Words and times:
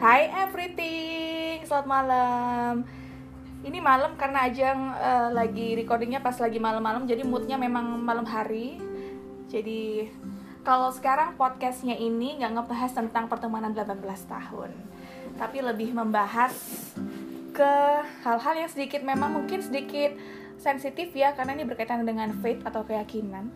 Hai 0.00 0.32
everything, 0.32 1.60
selamat 1.68 1.84
malam. 1.84 2.88
Ini 3.60 3.84
malam 3.84 4.16
karena 4.16 4.48
Ajeng 4.48 4.96
eh, 4.96 5.28
lagi 5.28 5.76
recordingnya 5.76 6.24
pas 6.24 6.40
lagi 6.40 6.56
malam-malam, 6.56 7.04
jadi 7.04 7.20
moodnya 7.20 7.60
memang 7.60 8.00
malam 8.00 8.24
hari. 8.24 8.80
Jadi 9.52 10.08
kalau 10.64 10.88
sekarang 10.88 11.36
podcastnya 11.36 12.00
ini 12.00 12.40
nggak 12.40 12.48
ngebahas 12.48 12.96
tentang 12.96 13.28
pertemanan 13.28 13.76
18 13.76 14.00
tahun, 14.24 14.72
tapi 15.36 15.60
lebih 15.60 15.92
membahas 15.92 16.56
ke 17.52 17.72
hal-hal 18.24 18.54
yang 18.56 18.72
sedikit 18.72 19.04
memang 19.04 19.36
mungkin 19.36 19.60
sedikit 19.60 20.16
sensitif 20.56 21.12
ya, 21.12 21.36
karena 21.36 21.60
ini 21.60 21.68
berkaitan 21.68 22.08
dengan 22.08 22.32
faith 22.40 22.64
atau 22.64 22.88
keyakinan. 22.88 23.52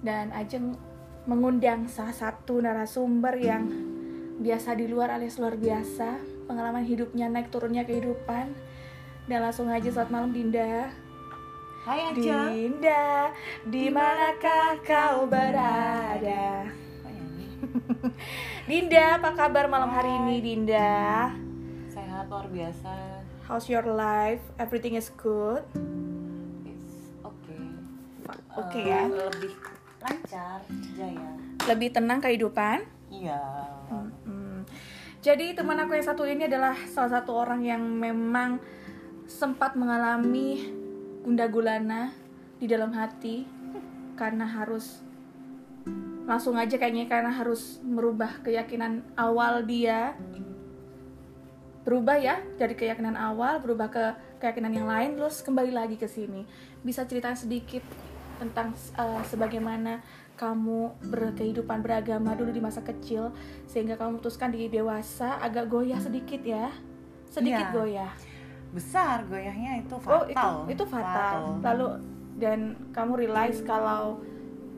Dan 0.00 0.32
Ajeng 0.32 0.80
mengundang 1.28 1.92
salah 1.92 2.16
satu 2.16 2.56
narasumber 2.56 3.36
yang 3.36 3.68
biasa 4.38 4.72
di 4.72 4.86
luar 4.86 5.10
alias 5.10 5.36
luar 5.36 5.58
biasa 5.58 6.14
pengalaman 6.46 6.82
hidupnya 6.82 7.26
naik 7.26 7.50
turunnya 7.50 7.82
kehidupan 7.82 8.54
dan 9.26 9.38
langsung 9.40 9.68
aja 9.68 9.88
selamat 9.88 10.10
malam 10.10 10.30
Dinda 10.30 10.88
Hai 11.80 12.12
Aja. 12.12 12.38
Dinda 12.46 13.32
di 13.64 13.88
manakah 13.88 14.76
kau 14.82 15.24
berada. 15.24 16.68
Dinda 18.68 19.16
apa 19.16 19.32
kabar 19.32 19.64
malam 19.66 19.88
hari 19.88 20.12
ini 20.12 20.36
Dinda 20.38 21.32
Sehat 21.88 22.28
luar 22.28 22.46
biasa. 22.46 22.92
how's 23.42 23.66
your 23.66 23.82
life 23.82 24.38
everything 24.56 24.94
is 24.94 25.08
good 25.16 25.64
It's 26.62 27.10
oke. 27.20 27.56
oke 28.54 28.76
Eh, 28.76 28.84
ya 28.84 29.02
Lebih 29.08 29.52
lancar, 29.98 30.60
jaya. 30.94 31.30
lebih 31.64 31.88
tenang 31.90 32.20
kehidupan 32.20 32.84
Iya. 33.08 33.40
Hmm. 33.88 34.07
Jadi 35.18 35.50
teman 35.50 35.74
aku 35.82 35.98
yang 35.98 36.06
satu 36.06 36.22
ini 36.22 36.46
adalah 36.46 36.78
salah 36.86 37.18
satu 37.18 37.34
orang 37.34 37.66
yang 37.66 37.82
memang 37.82 38.62
sempat 39.26 39.74
mengalami 39.74 40.70
gunda 41.26 41.50
gulana 41.50 42.14
di 42.62 42.70
dalam 42.70 42.94
hati 42.94 43.42
karena 44.14 44.46
harus 44.46 45.02
langsung 46.22 46.54
aja 46.54 46.78
kayaknya 46.78 47.10
karena 47.10 47.34
harus 47.34 47.82
merubah 47.82 48.38
keyakinan 48.46 49.02
awal 49.18 49.66
dia. 49.66 50.14
Berubah 51.82 52.20
ya 52.22 52.38
dari 52.54 52.78
keyakinan 52.78 53.18
awal 53.18 53.58
berubah 53.58 53.90
ke 53.90 54.04
keyakinan 54.38 54.70
yang 54.70 54.86
lain 54.86 55.18
terus 55.18 55.42
kembali 55.42 55.74
lagi 55.74 55.98
ke 55.98 56.06
sini. 56.06 56.46
Bisa 56.86 57.02
cerita 57.10 57.34
sedikit 57.34 57.82
tentang 58.38 58.70
eh, 58.94 59.22
sebagaimana 59.26 59.98
kamu 60.38 60.94
berkehidupan 61.10 61.82
beragama 61.82 62.38
dulu 62.38 62.54
di 62.54 62.62
masa 62.62 62.78
kecil 62.86 63.34
sehingga 63.66 63.98
kamu 63.98 64.16
memutuskan 64.22 64.54
di 64.54 64.70
dewasa 64.70 65.42
agak 65.42 65.66
goyah 65.66 65.98
sedikit 65.98 66.38
ya. 66.46 66.70
Sedikit 67.26 67.66
Iya. 67.68 67.74
goyah. 67.74 68.12
Besar 68.70 69.26
goyahnya 69.26 69.82
itu 69.82 69.98
oh 69.98 70.22
fatal. 70.22 70.30
itu 70.70 70.78
itu 70.78 70.84
fatal. 70.86 71.58
Lalu 71.58 71.86
dan 72.38 72.78
kamu 72.94 73.12
realize 73.26 73.58
kalau 73.66 74.22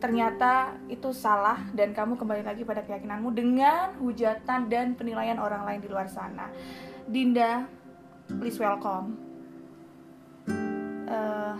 ternyata 0.00 0.80
itu 0.88 1.12
salah 1.12 1.60
dan 1.76 1.92
kamu 1.92 2.16
kembali 2.16 2.40
lagi 2.40 2.64
pada 2.64 2.80
keyakinanmu 2.80 3.36
dengan 3.36 3.92
hujatan 4.00 4.72
dan 4.72 4.96
penilaian 4.96 5.36
orang 5.36 5.68
lain 5.68 5.84
di 5.84 5.92
luar 5.92 6.08
sana. 6.08 6.48
Dinda 7.04 7.68
please 8.40 8.56
welcome. 8.56 9.20
Eh, 11.10 11.54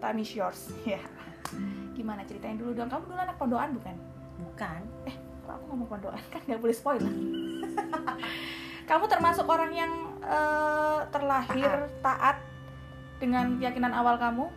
time 0.00 0.18
is 0.24 0.32
yours. 0.32 0.72
Ya 0.88 1.02
gimana? 1.92 2.20
Ceritain 2.22 2.56
dulu 2.56 2.72
dong. 2.72 2.88
Kamu 2.88 3.04
dulu 3.06 3.18
anak 3.18 3.36
pondokan 3.36 3.70
bukan? 3.72 3.96
Bukan. 4.40 4.80
eh 5.06 5.16
kok 5.42 5.52
aku 5.52 5.64
ngomong 5.68 5.88
pondokan? 5.88 6.22
Kan 6.28 6.40
nggak 6.44 6.60
boleh 6.60 6.72
spoiler. 6.72 7.12
Kamu 8.90 9.04
termasuk 9.06 9.46
orang 9.46 9.72
yang 9.72 9.92
eh, 10.20 11.00
terlahir 11.08 11.70
taat. 12.00 12.36
dengan 13.16 13.54
keyakinan 13.54 13.94
awal 13.94 14.18
kamu? 14.18 14.50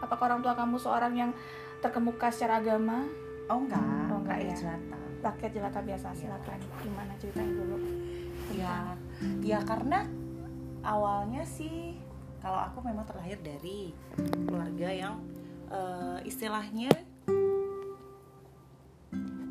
Apakah 0.00 0.32
orang 0.32 0.40
tua 0.40 0.56
kamu 0.56 0.80
seorang 0.80 1.12
yang 1.12 1.30
terkemuka 1.78 2.32
secara 2.32 2.56
agama? 2.56 3.04
Oh 3.52 3.60
enggak. 3.60 3.84
Oh, 4.08 4.24
enggak 4.24 4.48
ya. 4.48 4.56
Jelata. 4.56 4.96
rakyat 5.18 5.50
jelata 5.52 5.80
biasa 5.84 6.06
Iya. 6.08 6.20
silakan. 6.24 6.58
Gimana? 6.80 7.12
Ceritain 7.20 7.52
dulu. 7.52 7.76
Ya, 8.56 8.96
ya 9.44 9.60
karena 9.60 10.08
awalnya 10.80 11.44
sih 11.44 12.00
kalau 12.40 12.56
aku 12.56 12.80
memang 12.80 13.04
terlahir 13.04 13.36
dari 13.44 13.92
keluarga 14.48 14.88
yang 14.88 15.20
eh, 15.68 16.18
istilahnya 16.24 16.88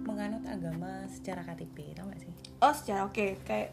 menganut 0.03 0.43
agama 0.45 1.05
secara 1.07 1.43
KTP, 1.43 1.93
tau 1.93 2.07
gak 2.07 2.21
sih? 2.21 2.31
oh 2.57 2.73
secara 2.73 3.05
oke 3.05 3.37
kayak 3.43 3.69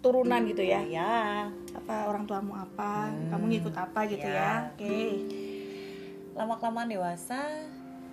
turunan 0.00 0.46
gitu 0.46 0.62
ya 0.62 0.80
Ya, 0.82 1.50
apa 1.74 2.06
orang 2.06 2.24
tuamu 2.24 2.54
apa 2.54 3.10
Hmm. 3.10 3.28
kamu 3.28 3.44
ngikut 3.50 3.74
apa 3.74 4.00
gitu 4.06 4.22
Ya. 4.22 4.38
ya 4.38 4.52
oke 4.70 5.00
lama 6.30 6.54
kelamaan 6.56 6.88
dewasa 6.88 7.40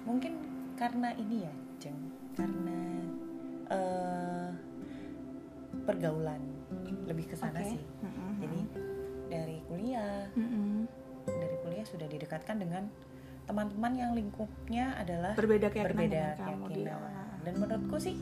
mungkin 0.04 0.34
karena 0.76 1.14
ini 1.16 1.44
ya, 1.44 1.54
Jeng, 1.80 2.00
karena 2.34 2.80
eh, 3.68 4.50
pergaulan 5.84 6.42
lebih 7.06 7.28
ke 7.28 7.36
sana 7.36 7.60
Oke. 7.60 7.72
sih. 7.72 7.82
Mm-mm. 8.02 8.32
Jadi 8.38 8.60
dari 9.28 9.58
kuliah, 9.64 10.28
Mm-mm. 10.34 10.84
dari 11.26 11.56
kuliah 11.62 11.84
sudah 11.84 12.06
didekatkan 12.06 12.58
dengan 12.58 12.84
teman-teman 13.48 13.94
yang 13.94 14.12
lingkupnya 14.12 14.92
adalah 14.94 15.32
berbeda 15.34 15.72
keyakinan 15.72 15.96
berbeda 15.96 16.12
dengan 16.12 16.38
kamu 16.38 16.66
keyakinan. 16.68 17.00
Dan 17.42 17.54
menurutku 17.56 17.98
sih 17.98 18.16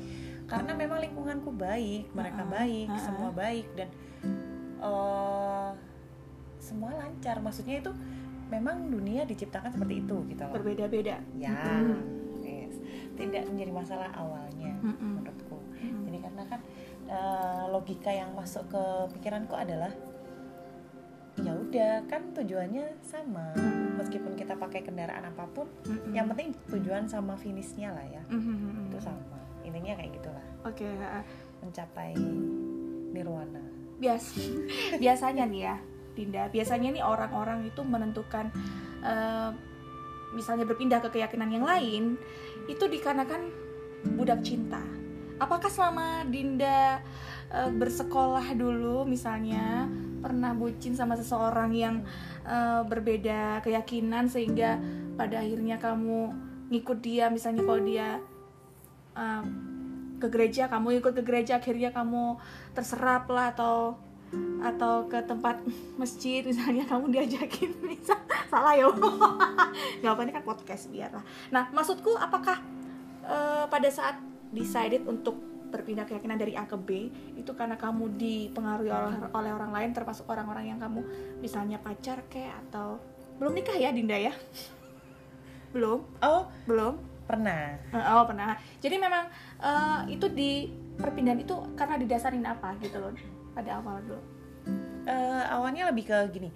karena 0.45 0.71
memang 0.71 1.01
lingkunganku 1.01 1.49
baik, 1.51 2.13
mereka 2.13 2.41
Ha-ha, 2.41 2.53
baik, 2.55 2.87
ha-ha. 2.87 3.01
semua 3.01 3.29
baik 3.31 3.65
dan 3.73 3.89
eh, 4.79 5.69
semua 6.57 6.91
lancar. 6.95 7.37
Maksudnya 7.39 7.81
itu 7.81 7.91
memang 8.45 8.85
dunia 8.85 9.25
diciptakan 9.25 9.73
seperti 9.73 9.99
itu 9.99 10.17
gitu 10.29 10.41
loh. 10.41 10.53
berbeda-beda 10.53 11.17
Ya, 11.33 11.49
Mm. 11.49 11.97
yes. 12.39 12.77
tidak 13.15 13.49
menjadi 13.49 13.71
masalah 13.73 14.13
awalnya 14.13 14.77
Mm-mm. 14.77 15.17
menurutku. 15.17 15.57
Mm-mm. 15.73 16.05
Jadi 16.05 16.17
karena 16.21 16.43
kan 16.45 16.59
eh, 17.05 17.63
logika 17.67 18.09
yang 18.09 18.29
masuk 18.31 18.69
ke 18.69 18.83
pikiranku 19.11 19.53
adalah 19.53 19.89
ya 21.35 21.51
udah 21.51 22.05
kan 22.05 22.31
tujuannya 22.31 22.95
sama 23.01 23.49
Mm. 23.57 23.74
Meskipun 24.35 24.51
kita 24.51 24.59
pakai 24.59 24.81
kendaraan 24.83 25.23
apa 25.25 25.47
pun 25.47 25.67
Mm-mm. 25.87 26.11
yang 26.11 26.27
penting 26.27 26.51
tujuan 26.69 27.07
sama 27.07 27.33
finishnya 27.35 27.95
lah 27.95 28.03
ya 28.05 28.21
Mhm. 28.27 28.91
itu 28.91 28.99
sama 28.99 29.39
intinya 29.63 29.95
kayak 29.95 30.11
gitulah 30.13 30.45
Oke, 30.61 30.85
ha. 30.99 31.23
mencapai 31.61 32.13
nirwana 33.11 33.63
bias 33.95 34.35
biasanya 35.01 35.47
nih 35.47 35.61
ya, 35.63 35.75
Dinda. 36.11 36.47
Biasanya 36.47 36.91
nih 36.91 37.03
orang-orang 37.03 37.63
itu 37.63 37.79
menentukan 37.79 38.51
eh, 39.01 39.49
misalnya 40.31 40.63
berpindah 40.63 40.99
ke 40.99 41.11
keyakinan 41.11 41.47
yang 41.49 41.63
lain 41.63 42.19
itu 42.67 42.83
dikarenakan 42.83 43.47
budak 44.15 44.39
cinta. 44.41 44.83
Apakah 45.37 45.67
selama 45.67 46.27
Dinda 46.27 46.99
eh, 47.49 47.71
bersekolah 47.71 48.51
dulu 48.53 49.03
misalnya 49.05 49.87
pernah 50.25 50.57
bucin 50.57 50.97
sama 50.97 51.13
seseorang 51.13 51.69
yang 51.77 52.01
eh, 52.49 52.81
berbeda 52.81 53.61
keyakinan 53.61 54.25
sehingga 54.25 54.81
pada 55.13 55.45
akhirnya 55.45 55.77
kamu 55.77 56.33
ngikut 56.73 56.97
dia 57.05 57.29
misalnya 57.29 57.61
kalau 57.61 57.81
dia 57.85 58.17
eh, 59.13 59.43
ke 60.17 60.27
gereja 60.33 60.65
kamu 60.65 60.97
ikut 60.97 61.13
ke 61.13 61.21
gereja 61.21 61.61
akhirnya 61.61 61.93
kamu 61.93 62.41
terserap 62.73 63.29
lah 63.29 63.53
atau 63.53 64.01
atau 64.65 65.05
ke 65.05 65.21
tempat 65.21 65.61
masjid 66.01 66.41
misalnya 66.41 66.89
kamu 66.89 67.13
diajakin 67.13 67.69
misal 67.93 68.17
salah 68.49 68.73
ya. 68.73 68.89
Nggak 70.01 70.11
apa 70.11 70.21
ini 70.25 70.31
kan 70.33 70.43
podcast 70.43 70.89
biarlah. 70.89 71.23
Nah 71.53 71.69
maksudku 71.69 72.17
apakah 72.17 72.57
eh, 73.21 73.65
pada 73.69 73.89
saat 73.93 74.17
decided 74.49 75.05
untuk 75.05 75.54
berpindah 75.75 76.07
keyakinan 76.07 76.39
dari 76.39 76.55
A 76.55 76.63
ke 76.63 76.79
B 76.79 77.11
itu 77.35 77.51
karena 77.51 77.75
kamu 77.75 78.15
dipengaruhi 78.15 78.87
oleh, 78.87 79.27
oleh 79.27 79.51
orang 79.51 79.71
lain 79.75 79.89
termasuk 79.91 80.23
orang-orang 80.31 80.71
yang 80.71 80.79
kamu 80.79 81.03
misalnya 81.43 81.75
pacar 81.83 82.23
kayak 82.31 82.55
atau 82.67 83.03
belum 83.35 83.51
nikah 83.51 83.75
ya 83.75 83.91
Dinda 83.91 84.15
ya? 84.15 84.31
Belum? 85.75 86.07
Oh. 86.23 86.47
Belum? 86.63 86.95
Pernah. 87.27 87.75
Oh 87.91 88.23
pernah. 88.23 88.55
Jadi 88.79 88.95
memang 88.95 89.27
eh, 89.59 90.15
itu 90.15 90.31
di 90.31 90.71
perpindahan 90.95 91.43
itu 91.43 91.55
karena 91.75 91.99
didasarin 91.99 92.47
apa 92.47 92.79
gitu 92.79 92.95
loh? 92.95 93.11
Pada 93.51 93.83
awal 93.83 93.99
dulu. 94.07 94.21
Eh, 95.05 95.43
awalnya 95.51 95.91
lebih 95.91 96.07
ke 96.07 96.17
gini 96.31 96.49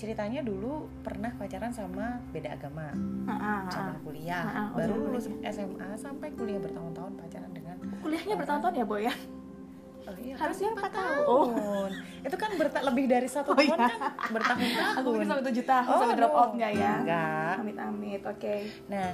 ceritanya 0.00 0.40
dulu 0.40 0.72
pernah 0.98 1.28
pacaran 1.30 1.68
sama 1.68 2.16
beda 2.30 2.50
agama 2.50 2.88
Ah, 3.22 3.30
ah, 3.30 3.36
ah. 3.36 3.58
sama 3.68 3.92
kuliah 4.00 4.40
Ah, 4.40 4.48
ah, 4.48 4.66
oh, 4.66 4.76
baru 4.76 4.94
sama 4.94 5.04
lulus. 5.06 5.24
SMA 5.44 5.88
sampai 5.94 6.28
kuliah 6.32 6.56
bertahun-tahun 6.58 7.12
pacaran 7.14 7.50
dengan 7.50 7.76
Kuliahnya 8.00 8.34
bertahun-tahun 8.34 8.74
ya 8.74 8.84
boy 8.84 9.02
ya? 9.02 9.14
oh, 10.02 10.14
iya, 10.16 10.34
Harusnya 10.34 10.68
kan 10.68 10.74
empat 10.74 10.90
empat 10.90 10.92
tahun. 10.96 11.20
tahun 11.52 11.90
itu 12.20 12.36
kan 12.36 12.50
berta- 12.56 12.84
lebih 12.86 13.04
dari 13.06 13.28
satu 13.28 13.48
Oh, 13.48 13.54
tahun 13.54 13.68
iya. 13.68 13.76
kan 13.78 13.92
bertahun-tahun 14.30 14.94
Aku 14.96 15.08
sampai 15.22 15.44
tujuh 15.46 15.64
tahun 15.66 15.86
Oh, 15.86 15.98
sampai 16.00 16.16
drop 16.16 16.32
out 16.34 16.50
nggak 16.54 16.72
ya? 16.74 16.92
enggak 16.98 17.52
Amit-amit. 17.60 18.20
Oke. 18.24 18.54
Nah, 18.86 19.08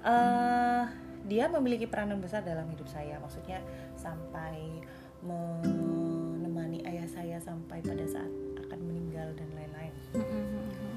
eh 0.00 0.82
dia 1.22 1.44
memiliki 1.48 1.84
peranan 1.84 2.16
besar 2.16 2.40
dalam 2.40 2.64
hidup 2.66 2.86
saya. 2.86 3.18
Maksudnya 3.18 3.58
sampai 3.92 4.80
menemani 5.20 6.80
ayah 6.82 7.04
saya 7.04 7.36
sampai 7.36 7.78
pada 7.80 8.06
saat 8.06 8.30
akan 8.70 8.80
meninggal 8.86 9.28
dan 9.34 9.50
lain-lain 9.50 9.94
Mm-mm. 10.14 10.46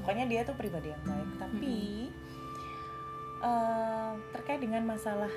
pokoknya 0.06 0.26
dia 0.30 0.42
tuh 0.46 0.54
pribadi 0.54 0.94
yang 0.94 1.02
baik 1.02 1.30
tapi 1.42 1.78
eh, 3.42 4.12
terkait 4.30 4.62
dengan 4.62 4.86
masalah 4.86 5.34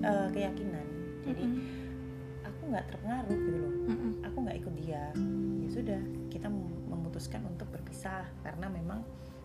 eh, 0.00 0.28
keyakinan 0.30 0.86
jadi 1.26 1.42
Mm-mm. 1.42 2.46
aku 2.46 2.60
nggak 2.70 2.86
terpengaruh 2.86 3.34
gitu 3.34 3.58
loh 3.58 3.74
Mm-mm. 3.90 4.12
aku 4.22 4.36
nggak 4.46 4.56
ikut 4.62 4.74
dia 4.78 5.10
ya 5.58 5.68
sudah 5.74 6.00
kita 6.30 6.46
mem- 6.46 6.86
memutuskan 6.86 7.42
untuk 7.42 7.66
berpisah 7.74 8.22
karena 8.46 8.70
memang 8.70 9.02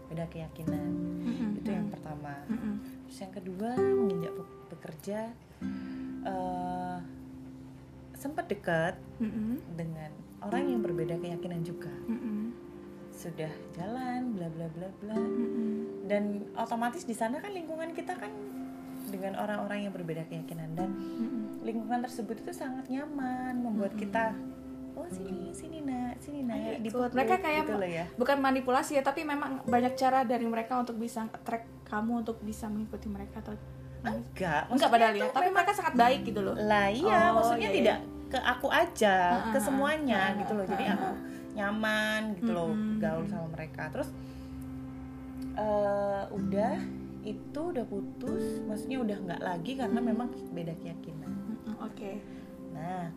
beda 0.08 0.30
keyakinan 0.30 0.92
Mm-mm. 1.26 1.58
itu 1.58 1.70
yang 1.74 1.90
pertama 1.90 2.38
Mm-mm. 2.46 2.78
terus 3.10 3.18
yang 3.18 3.34
kedua 3.34 3.74
menginjak 3.74 4.34
be- 4.38 4.60
bekerja 4.70 5.20
eh, 6.22 6.98
sempat 8.14 8.46
dekat 8.46 8.94
Mm-mm. 9.18 9.58
dengan 9.74 10.14
orang 10.42 10.64
yang 10.68 10.82
berbeda 10.82 11.16
keyakinan 11.18 11.62
juga 11.62 11.94
Mm-mm. 12.06 12.52
sudah 13.12 13.52
jalan 13.78 14.34
bla 14.34 14.48
bla 14.50 14.68
bla 14.74 14.90
bla 15.00 15.18
Mm-mm. 15.18 16.06
dan 16.10 16.46
otomatis 16.58 17.06
di 17.06 17.14
sana 17.14 17.38
kan 17.38 17.54
lingkungan 17.54 17.94
kita 17.94 18.18
kan 18.18 18.32
dengan 19.12 19.36
orang-orang 19.38 19.90
yang 19.90 19.94
berbeda 19.94 20.26
keyakinan 20.26 20.74
dan 20.74 20.90
Mm-mm. 20.90 21.62
lingkungan 21.62 22.02
tersebut 22.02 22.42
itu 22.42 22.52
sangat 22.52 22.90
nyaman 22.90 23.62
membuat 23.62 23.94
Mm-mm. 23.94 24.04
kita 24.08 24.26
oh 24.92 25.08
sini 25.08 25.56
sini 25.56 25.80
nak 25.88 26.20
sini 26.20 26.44
nak 26.44 26.58
Ayo 26.60 26.84
dipeluk," 26.84 27.08
ikut. 27.08 27.12
Mereka 27.16 27.36
kayak 27.40 27.64
gitu 27.64 27.74
loh 27.80 27.90
ya 27.90 28.06
bukan 28.20 28.38
manipulasi 28.44 29.00
ya 29.00 29.04
tapi 29.06 29.24
memang 29.24 29.64
banyak 29.64 29.94
cara 29.96 30.28
dari 30.28 30.44
mereka 30.44 30.76
untuk 30.76 31.00
bisa 31.00 31.24
attract 31.32 31.64
kamu 31.88 32.28
untuk 32.28 32.44
bisa 32.44 32.68
mengikuti 32.68 33.08
mereka 33.08 33.40
atau 33.40 33.56
enggak 34.02 34.68
enggak 34.68 34.90
padahal 34.90 35.14
ya 35.14 35.30
tapi 35.30 35.48
mereka 35.54 35.72
sangat 35.78 35.94
baik 35.94 36.20
gitu 36.26 36.42
loh 36.42 36.56
lah 36.58 36.90
iya 36.90 37.30
Oh, 37.32 37.40
maksudnya 37.40 37.70
iya, 37.70 37.72
iya. 37.72 37.80
tidak 37.80 37.98
ke 38.31 38.39
aku 38.39 38.72
aja 38.72 39.44
ke 39.51 39.60
semuanya 39.60 40.31
gitu 40.39 40.56
loh. 40.56 40.63
Jadi 40.63 40.88
aku 40.88 41.10
nyaman 41.51 42.39
gitu 42.39 42.51
loh 42.56 42.72
gaul 42.98 43.28
sama 43.28 43.51
mereka. 43.51 43.92
Terus 43.92 44.10
eh, 45.60 46.24
udah 46.31 46.75
itu 47.28 47.62
udah 47.62 47.86
putus. 47.86 48.63
Maksudnya 48.63 49.04
udah 49.04 49.18
nggak 49.19 49.42
lagi 49.44 49.75
karena 49.75 50.00
memang 50.00 50.31
beda 50.56 50.72
keyakinan. 50.80 51.60
Oke. 51.83 52.24
Nah 52.72 53.12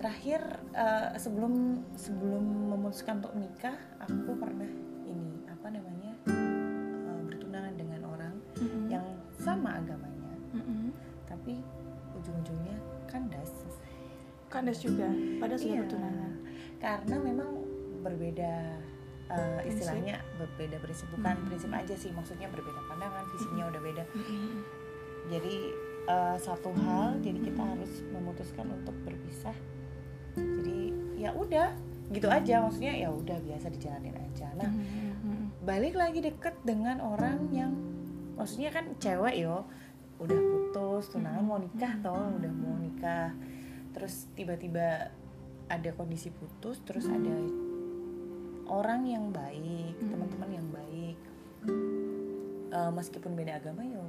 terakhir 0.00 0.40
eh, 0.72 1.12
sebelum 1.20 1.84
sebelum 2.00 2.72
memutuskan 2.72 3.20
untuk 3.20 3.36
nikah 3.36 3.76
aku 4.00 4.32
pernah 4.40 4.72
ini 5.04 5.44
apa 5.52 5.68
namanya 5.68 6.16
eh, 6.32 7.20
bertunangan 7.28 7.74
dengan 7.76 8.00
orang 8.08 8.34
Mm-mm. 8.56 8.88
yang 8.88 9.04
sama 9.36 9.76
agamanya. 9.76 10.32
Tapi 11.28 11.62
ujung-ujungnya 12.18 12.76
kandas 13.06 13.59
kandas 14.50 14.78
juga 14.78 15.06
pada 15.38 15.54
sudah 15.54 15.72
Iya. 15.72 15.82
bertunangan. 15.82 16.32
karena 16.76 17.16
memang 17.16 17.50
berbeda 18.00 18.52
uh, 19.28 19.60
istilahnya 19.62 20.16
berbeda 20.34 20.76
prinsip 20.78 21.06
bukan 21.10 21.34
Hmm. 21.34 21.46
prinsip 21.46 21.70
aja 21.70 21.92
sih 21.94 22.08
maksudnya 22.10 22.48
berbeda 22.48 22.80
pandangan 22.84 23.24
visinya 23.30 23.68
udah 23.68 23.80
beda. 23.80 24.04
Mm-mm. 24.10 24.64
jadi 25.28 25.56
uh, 26.06 26.36
satu 26.36 26.72
hal 26.74 27.20
jadi 27.20 27.38
kita 27.38 27.60
harus 27.60 27.92
memutuskan 28.08 28.66
untuk 28.66 28.96
berpisah. 29.02 29.52
Jadi 30.32 30.80
ya 31.16 31.30
udah 31.30 31.76
gitu 32.08 32.26
aja 32.26 32.58
maksudnya 32.60 32.96
ya 32.96 33.08
udah 33.08 33.38
biasa 33.38 33.68
dijalanin 33.68 34.16
aja. 34.16 34.48
Nah 34.56 34.66
Mm-mm. 34.66 35.52
balik 35.60 35.94
lagi 35.94 36.18
deket 36.18 36.56
dengan 36.64 36.98
orang 36.98 37.46
yang 37.50 37.76
maksudnya 38.34 38.72
kan 38.72 38.88
cewek 38.96 39.36
yo 39.38 39.68
udah 40.16 40.34
putus 40.34 41.08
tunangan 41.08 41.44
mau 41.44 41.56
nikah 41.56 41.92
toh 42.00 42.16
udah 42.34 42.48
mau 42.50 42.74
nikah 42.74 43.30
terus 43.90 44.30
tiba-tiba 44.32 45.10
ada 45.66 45.90
kondisi 45.92 46.30
putus 46.30 46.78
terus 46.80 47.06
ada 47.06 47.34
orang 48.66 49.02
yang 49.04 49.28
baik 49.28 49.94
Mm. 49.96 50.08
teman-teman 50.08 50.50
yang 50.52 50.68
baik 50.68 51.18
Eh, 52.70 52.90
meskipun 52.90 53.34
beda 53.34 53.58
agama 53.58 53.82
yo 53.82 54.00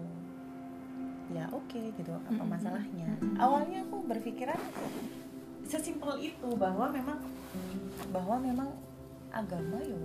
ya 1.30 1.50
oke 1.50 1.81
gitu 1.92 2.12
apa 2.12 2.30
Mm-mm. 2.30 2.45
masalahnya 2.45 3.10
Mm-mm. 3.18 3.36
awalnya 3.36 3.81
aku 3.81 4.06
berpikiran 4.06 4.60
sesimpel 5.63 6.22
itu 6.22 6.50
bahwa 6.54 6.88
memang 6.88 7.19
bahwa 8.10 8.36
memang 8.38 8.69
agama 9.30 9.81
yo 9.81 9.98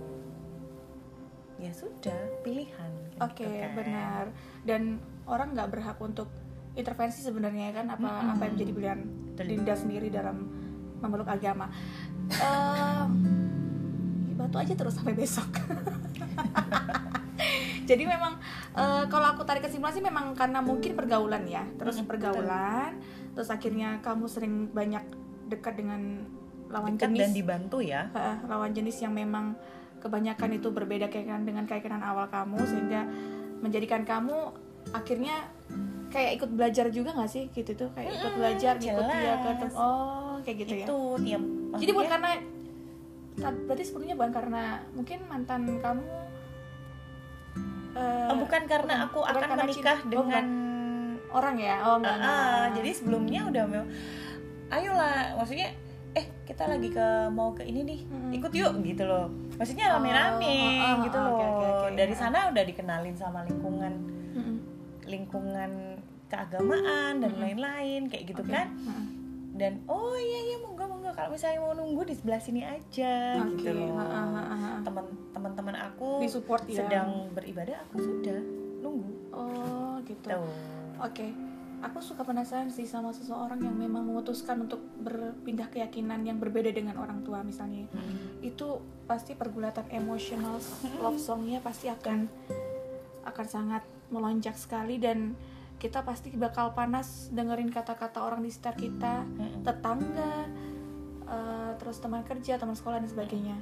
ya 1.57 1.69
sudah 1.69 2.17
pilihan 2.41 2.91
Oke, 3.17 3.41
gitu 3.41 3.49
kan. 3.49 3.71
benar. 3.73 4.23
Dan 4.61 4.81
orang 5.25 5.53
nggak 5.53 5.69
berhak 5.69 5.97
untuk 5.97 6.29
intervensi 6.73 7.21
sebenarnya 7.21 7.73
kan 7.73 7.89
apa 7.89 8.05
Mm-mm. 8.05 8.31
apa 8.31 8.41
yang 8.43 8.53
menjadi 8.53 8.71
pilihan 8.73 9.01
Betul. 9.37 9.53
Dinda 9.53 9.73
sendiri 9.77 10.07
dalam 10.09 10.49
memeluk 10.97 11.29
agama. 11.29 11.69
Ehm, 12.33 13.13
batu 14.33 14.57
aja 14.57 14.73
terus 14.73 14.97
sampai 14.97 15.13
besok. 15.13 15.45
Jadi 17.87 18.03
memang 18.03 18.35
eh, 18.75 19.03
kalau 19.07 19.31
aku 19.31 19.47
tarik 19.47 19.63
kesimpulan 19.63 19.95
sih 19.95 20.03
memang 20.03 20.35
karena 20.35 20.59
mungkin 20.59 20.97
pergaulan 20.97 21.47
ya, 21.47 21.63
terus 21.79 22.01
Mm-mm, 22.01 22.09
pergaulan, 22.09 22.99
terus 23.31 23.47
akhirnya 23.47 24.03
kamu 24.03 24.25
sering 24.27 24.67
banyak 24.73 25.05
dekat 25.47 25.79
dengan 25.79 26.27
lawan 26.67 26.99
Dekat 26.99 27.15
jenis 27.15 27.19
dan 27.23 27.31
dibantu 27.31 27.77
ya 27.79 28.11
Ha, 28.11 28.43
lawan 28.47 28.75
jenis 28.75 28.99
yang 28.99 29.15
memang 29.15 29.55
kebanyakan 30.03 30.59
itu 30.59 30.67
berbeda 30.69 31.07
keyakinan 31.07 31.47
dengan 31.47 31.63
keyakinan 31.63 32.03
awal 32.03 32.27
kamu 32.27 32.59
sehingga 32.67 33.07
menjadikan 33.63 34.03
kamu 34.03 34.53
akhirnya 34.93 35.47
kayak 36.07 36.31
ikut 36.35 36.49
belajar 36.49 36.85
juga 36.87 37.11
nggak 37.11 37.27
sih? 37.27 37.43
Gitu 37.49 37.71
tuh 37.73 37.89
kayak 37.91 38.09
ikut 38.11 38.33
belajar 38.33 38.73
ikut 38.75 39.05
dia 39.05 39.33
ke 39.37 39.49
oh 39.73 40.35
kayak 40.41 40.57
gitu 40.61 40.73
ya? 40.75 40.85
Itu 40.85 40.97
tiap 41.19 41.43
jadi 41.77 41.91
bukan 41.91 42.09
karena 42.09 42.29
ta- 43.35 43.61
berarti 43.63 43.83
sebetulnya 43.83 44.15
bukan 44.15 44.31
karena 44.33 44.63
mungkin 44.91 45.17
mantan 45.25 45.61
kamu 45.77 46.03
eh, 47.93 48.27
Oh, 48.27 48.35
bukan 48.37 48.61
karena 48.65 48.93
bukan- 48.95 49.07
aku 49.07 49.19
akan 49.21 49.41
karena 49.41 49.63
menikah 49.63 49.97
cinta. 49.97 50.05
Oh, 50.05 50.09
dengan 50.09 50.45
orang 51.29 51.55
ya? 51.57 51.75
Oh 51.79 51.89
Ah, 51.89 51.95
enggak, 51.97 52.15
ah, 52.15 52.23
enggak. 52.23 52.65
jadi 52.75 52.89
sebelumnya 52.93 53.41
udah 53.45 53.63
memang 53.65 53.89
ayolah 54.67 55.15
maksudnya 55.33 55.69
eh 56.13 56.25
kita 56.43 56.65
lagi 56.65 56.89
ke 56.89 57.07
mau 57.29 57.51
ke 57.51 57.61
ini 57.61 57.83
nih 57.83 57.99
ikut 58.33 58.49
yuk 58.51 58.73
gitu 58.81 59.03
loh. 59.03 59.27
Maksudnya 59.55 59.85
Oh, 59.87 59.93
rame-rame 59.97 60.49
oh, 60.49 60.81
oh, 60.81 60.93
gitu 61.03 61.17
oh, 61.17 61.21
loh. 61.21 61.33
oke, 61.33 61.45
oke, 61.45 61.67
oke. 61.83 61.87
dari 61.93 62.15
sana 62.15 62.47
udah 62.47 62.63
dikenalin 62.63 63.13
sama 63.13 63.43
lingkungan 63.43 63.93
lingkungan 65.05 65.96
keagamaan 66.27 67.23
dan 67.23 67.31
Mm-mm. 67.33 67.43
lain-lain 67.43 68.01
kayak 68.11 68.23
gitu 68.35 68.43
Oke. 68.43 68.51
kan 68.51 68.67
Mm-mm. 68.71 69.05
dan 69.57 69.73
oh 69.89 70.13
iya 70.15 70.39
iya 70.53 70.57
monggo 70.61 70.85
monggo 70.85 71.11
kalau 71.15 71.33
misalnya 71.33 71.59
mau 71.63 71.73
nunggu 71.73 72.01
di 72.05 72.15
sebelah 72.15 72.41
sini 72.43 72.61
aja 72.61 73.41
Oke, 73.41 73.63
gitu 73.63 73.71
loh 73.73 73.97
ha. 73.97 74.83
teman 74.83 75.05
teman-teman 75.33 75.75
aku 75.91 76.21
Disupport 76.21 76.63
ya. 76.69 76.85
sedang 76.85 77.31
beribadah 77.33 77.81
aku 77.89 77.95
sudah 78.03 78.39
nunggu 78.83 79.11
oh 79.33 79.97
gitu 80.05 80.29
Oke, 80.97 81.29
aku 81.85 82.01
suka 82.01 82.25
penasaran 82.25 82.73
sih 82.73 82.89
sama 82.89 83.13
seseorang 83.13 83.61
yang 83.61 83.77
memang 83.77 84.01
memutuskan 84.01 84.65
untuk 84.65 84.81
berpindah 84.97 85.69
keyakinan 85.69 86.25
yang 86.25 86.41
berbeda 86.41 86.73
dengan 86.73 86.97
orang 86.97 87.21
tua 87.21 87.45
misalnya. 87.45 87.85
Itu 88.41 88.81
pasti 89.05 89.37
pergulatan 89.37 89.85
emosional 89.93 90.57
love 90.97 91.21
songnya 91.21 91.61
pasti 91.61 91.85
akan 91.85 92.25
akan 93.29 93.45
sangat 93.45 93.85
melonjak 94.09 94.57
sekali 94.57 94.97
dan 94.97 95.37
kita 95.77 96.01
pasti 96.01 96.33
bakal 96.33 96.71
panas 96.71 97.29
dengerin 97.29 97.69
kata-kata 97.69 98.19
orang 98.19 98.41
di 98.41 98.49
sekitar 98.49 98.75
kita, 98.75 99.13
tetangga, 99.61 100.49
eh, 101.23 101.71
terus 101.75 101.97
teman 101.97 102.21
kerja, 102.21 102.55
teman 102.55 102.73
sekolah 102.73 102.97
dan 102.97 103.07
sebagainya. 103.07 103.57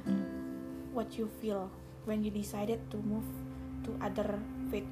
What 0.90 1.12
you 1.12 1.28
feel 1.38 1.68
when 2.04 2.20
you 2.20 2.30
decided 2.30 2.80
to 2.88 2.98
move 2.98 3.26
to 3.82 3.92
other 3.98 4.40
faith? 4.66 4.88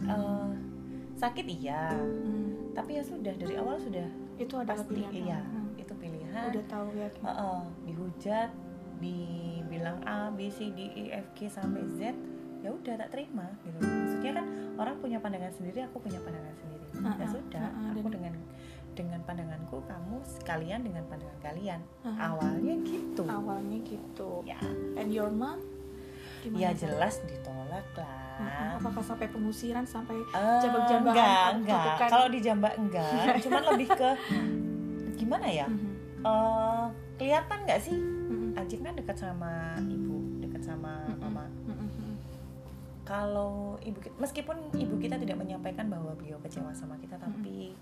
Eh, 0.00 0.50
sakit 1.14 1.46
iya 1.48 1.90
Hmm, 1.90 2.70
tapi 2.72 2.94
ya 2.94 3.02
sudah 3.02 3.34
dari 3.34 3.54
awal 3.54 3.74
sudah 3.74 4.06
itu 4.36 4.54
adalah 4.54 4.78
pasti 4.78 4.94
pilihan. 4.96 5.14
iya 5.16 5.40
Hmm. 5.40 5.74
itu 5.74 5.90
pilihan 5.94 6.42
udah 6.48 6.64
tahu 6.64 6.88
ya 6.92 7.10
Heeh, 7.10 7.58
dihujat 7.84 8.50
dibilang 8.98 9.98
A 10.04 10.30
B 10.30 10.46
C 10.46 10.70
D 10.70 10.86
E 10.88 11.04
F 11.12 11.26
G 11.34 11.46
sampai 11.46 11.82
Z 11.90 12.14
ya 12.58 12.70
udah 12.70 12.94
tak 12.96 13.10
terima 13.10 13.46
gitu 13.62 13.78
maksudnya 13.78 14.32
kan 14.32 14.46
orang 14.78 14.96
punya 14.96 15.18
pandangan 15.18 15.50
sendiri 15.50 15.82
aku 15.82 15.98
punya 15.98 16.18
pandangan 16.18 16.54
sendiri. 16.56 16.86
Ya 16.94 17.12
Heeh, 17.12 17.28
sudah 17.28 17.60
heeh, 17.60 17.90
aku 17.92 17.98
dan- 18.00 18.14
dengan 18.14 18.34
dengan 18.90 19.20
pandanganku 19.22 19.78
kamu 19.84 20.16
sekalian 20.24 20.80
dengan 20.80 21.04
pandangan 21.04 21.38
kalian. 21.40 21.80
Heeh. 22.00 22.18
awalnya 22.18 22.74
gitu. 22.80 23.22
Awalnya 23.22 23.78
gitu. 23.80 24.30
Ya. 24.44 24.58
And 24.96 25.10
your 25.10 25.28
mom? 25.28 25.58
Gimana 26.38 26.58
ya 26.60 26.70
jelas 26.72 27.18
ditolak 27.20 27.82
Heeh, 27.90 27.98
lah 27.98 28.78
apakah 28.78 29.02
sampai 29.02 29.26
pengusiran 29.26 29.82
sampai 29.82 30.14
Eh, 30.14 30.58
jambak-jambakan 30.60 31.10
enggak 31.12 31.46
enggak. 31.52 31.82
kutukan? 31.84 32.08
kalau 32.08 32.26
di 32.28 32.38
jambak 32.38 32.74
enggak. 32.76 33.10
Cuman 33.44 33.62
lebih 33.68 33.88
ke 33.90 34.10
gimana 35.16 35.46
ya? 35.46 35.66
Mhm, 35.66 35.86
Eh, 36.18 36.84
kelihatan 37.16 37.58
nggak 37.62 37.80
sih? 37.80 37.94
Mhm, 37.94 38.54
Ajib 38.54 38.78
kan 38.80 38.90
dekat 38.92 39.16
sama 39.16 39.50
ibu 39.84 40.07
kalau 43.08 43.80
ibu 43.80 43.96
kita, 43.98 44.12
meskipun 44.20 44.56
ibu 44.76 45.00
kita 45.00 45.16
tidak 45.16 45.40
menyampaikan 45.40 45.88
bahwa 45.88 46.12
beliau 46.12 46.36
kecewa 46.38 46.68
sama 46.70 47.00
kita 47.00 47.16
tapi 47.16 47.72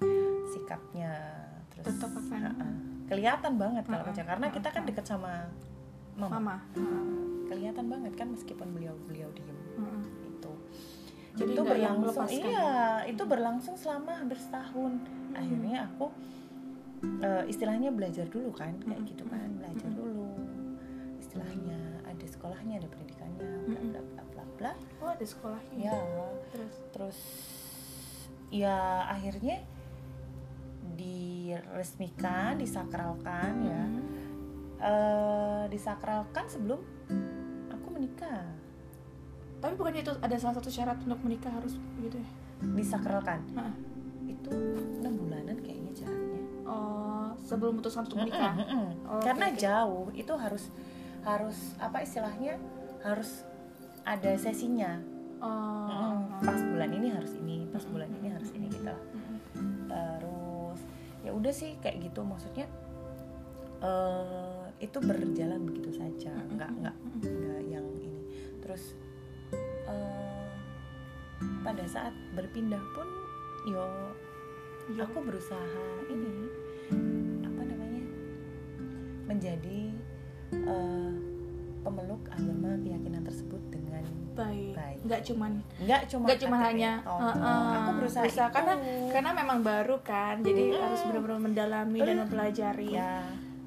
sikapnya 0.47 1.11
terus 1.69 1.91
Tetap 1.91 2.15
akan- 2.15 2.47
Ha-ha. 2.47 2.69
kelihatan 3.07 3.53
banget 3.59 3.85
kalau. 3.85 4.07
Kak, 4.07 4.23
karena 4.23 4.47
kita 4.49 4.69
kan 4.71 4.83
dekat 4.87 5.03
sama 5.05 5.51
mama, 6.15 6.39
mama. 6.39 6.57
Kelihatan 7.47 7.91
banget 7.91 8.15
kan 8.15 8.31
meskipun 8.31 8.71
beliau 8.71 8.95
beliau 9.03 9.27
diem. 9.35 9.59
Mm-mm. 9.77 10.03
itu. 10.25 10.53
Jadi 11.37 11.53
itu 11.53 11.63
berlangsung. 11.63 12.27
iya 12.31 12.71
itu 13.05 13.23
berlangsung 13.23 13.75
selama 13.75 14.15
hampir 14.15 14.39
setahun. 14.39 15.03
Akhirnya 15.35 15.85
aku 15.85 16.07
eh, 17.21 17.45
istilahnya 17.47 17.91
belajar 17.91 18.25
dulu 18.27 18.55
kan 18.55 18.79
kayak 18.79 19.03
Mm-mm. 19.03 19.11
gitu 19.11 19.27
kan. 19.27 19.51
Belajar 19.59 19.91
dulu. 19.91 20.31
Istilahnya 21.19 21.79
ada 22.03 22.25
sekolahnya 22.25 22.79
ada 22.79 22.89
pendidikannya 22.89 23.43
bla 23.67 23.81
bla 23.83 24.01
bla 24.01 24.23
bla. 24.57 24.73
Oh 25.05 25.13
ada 25.13 25.23
sekolahnya 25.25 25.93
ya. 25.93 25.95
Terus? 26.51 26.75
Terus 26.93 27.19
ya 28.49 29.05
akhirnya 29.11 29.61
diresmikan 30.97 32.57
disakralkan 32.57 33.53
ya. 33.65 33.85
Mm. 33.85 34.05
eh 34.77 35.65
disakralkan 35.73 36.45
sebelum 36.49 36.81
aku 37.73 37.89
menikah. 37.93 38.45
Tapi 39.57 39.73
bukannya 39.73 40.05
itu 40.05 40.13
ada 40.21 40.37
salah 40.37 40.61
satu 40.61 40.69
syarat 40.69 41.01
untuk 41.01 41.21
menikah 41.25 41.49
harus 41.49 41.81
gitu 42.01 42.17
ya? 42.21 42.29
Disakralkan? 42.77 43.41
Nah. 43.53 43.73
itu 44.27 44.51
enam 45.01 45.23
bulanan 45.23 45.55
kayaknya 45.63 46.03
jaraknya 46.03 46.43
oh 46.67 47.31
sebelum 47.47 47.79
memutuskan 47.79 48.11
untuk 48.11 48.27
menikah? 48.27 48.59
Mm-mm. 48.59 48.87
Oh, 49.07 49.23
karena 49.23 49.47
oke, 49.49 49.55
oke. 49.55 49.63
jauh 49.63 50.07
itu 50.19 50.33
harus 50.35 50.65
harus 51.23 51.59
apa 51.79 52.03
istilahnya 52.03 52.59
harus 53.07 53.47
ada 54.07 54.31
sesinya. 54.39 55.03
Oh. 55.43 55.91
Mm-mm. 55.91 56.41
pas 56.41 56.61
bulan 56.63 56.91
ini 56.97 57.09
harus 57.13 57.33
ini 57.37 57.69
pas 57.69 57.85
bulan 57.85 58.09
ini 58.23 58.29
harus 58.33 58.49
ini 58.57 58.73
gitu. 58.73 58.89
Mm-mm. 58.89 59.37
terus 59.91 60.81
ya 61.27 61.31
udah 61.35 61.53
sih 61.53 61.77
kayak 61.83 62.01
gitu. 62.07 62.23
Maksudnya 62.23 62.71
eh 63.83 64.65
itu 64.81 64.99
berjalan 65.03 65.61
begitu 65.67 65.91
saja. 65.93 66.33
Nggak 66.55 66.71
nggak 66.81 66.97
nggak 67.21 67.61
yang 67.69 67.87
ini. 68.01 68.23
Terus 68.63 68.95
eh 69.91 70.49
pada 71.67 71.85
saat 71.91 72.15
berpindah 72.33 72.81
pun 72.95 73.09
yo 73.67 73.85
Yo. 74.95 75.03
aku 75.03 75.19
berusaha 75.19 76.07
ini 76.07 76.47
apa 77.43 77.63
namanya 77.67 78.07
menjadi 79.27 79.91
eh, 80.55 81.13
pemeluk 81.87 82.23
agama 82.35 82.75
keyakinan 82.83 83.23
tersebut 83.23 83.63
dengan 83.71 84.03
baik. 84.35 84.75
Baik. 84.75 84.99
nggak 85.07 85.21
cuman 85.23 85.53
nggak 85.81 86.03
cuma 86.11 86.25
nggak 86.27 86.41
cuma 86.43 86.57
KTP 86.59 86.67
hanya 86.67 86.93
uh, 87.07 87.31
uh, 87.31 87.65
aku 87.79 87.91
berusaha, 88.03 88.25
itu. 88.27 88.43
karena 88.51 88.75
karena 89.15 89.31
memang 89.33 89.59
baru 89.63 89.97
kan 90.03 90.43
jadi 90.43 90.75
Mm-mm. 90.75 90.83
harus 90.83 91.01
benar-benar 91.07 91.41
mendalami 91.41 91.99
dan 92.03 92.17
mempelajari. 92.27 92.91
Ya. 92.99 93.23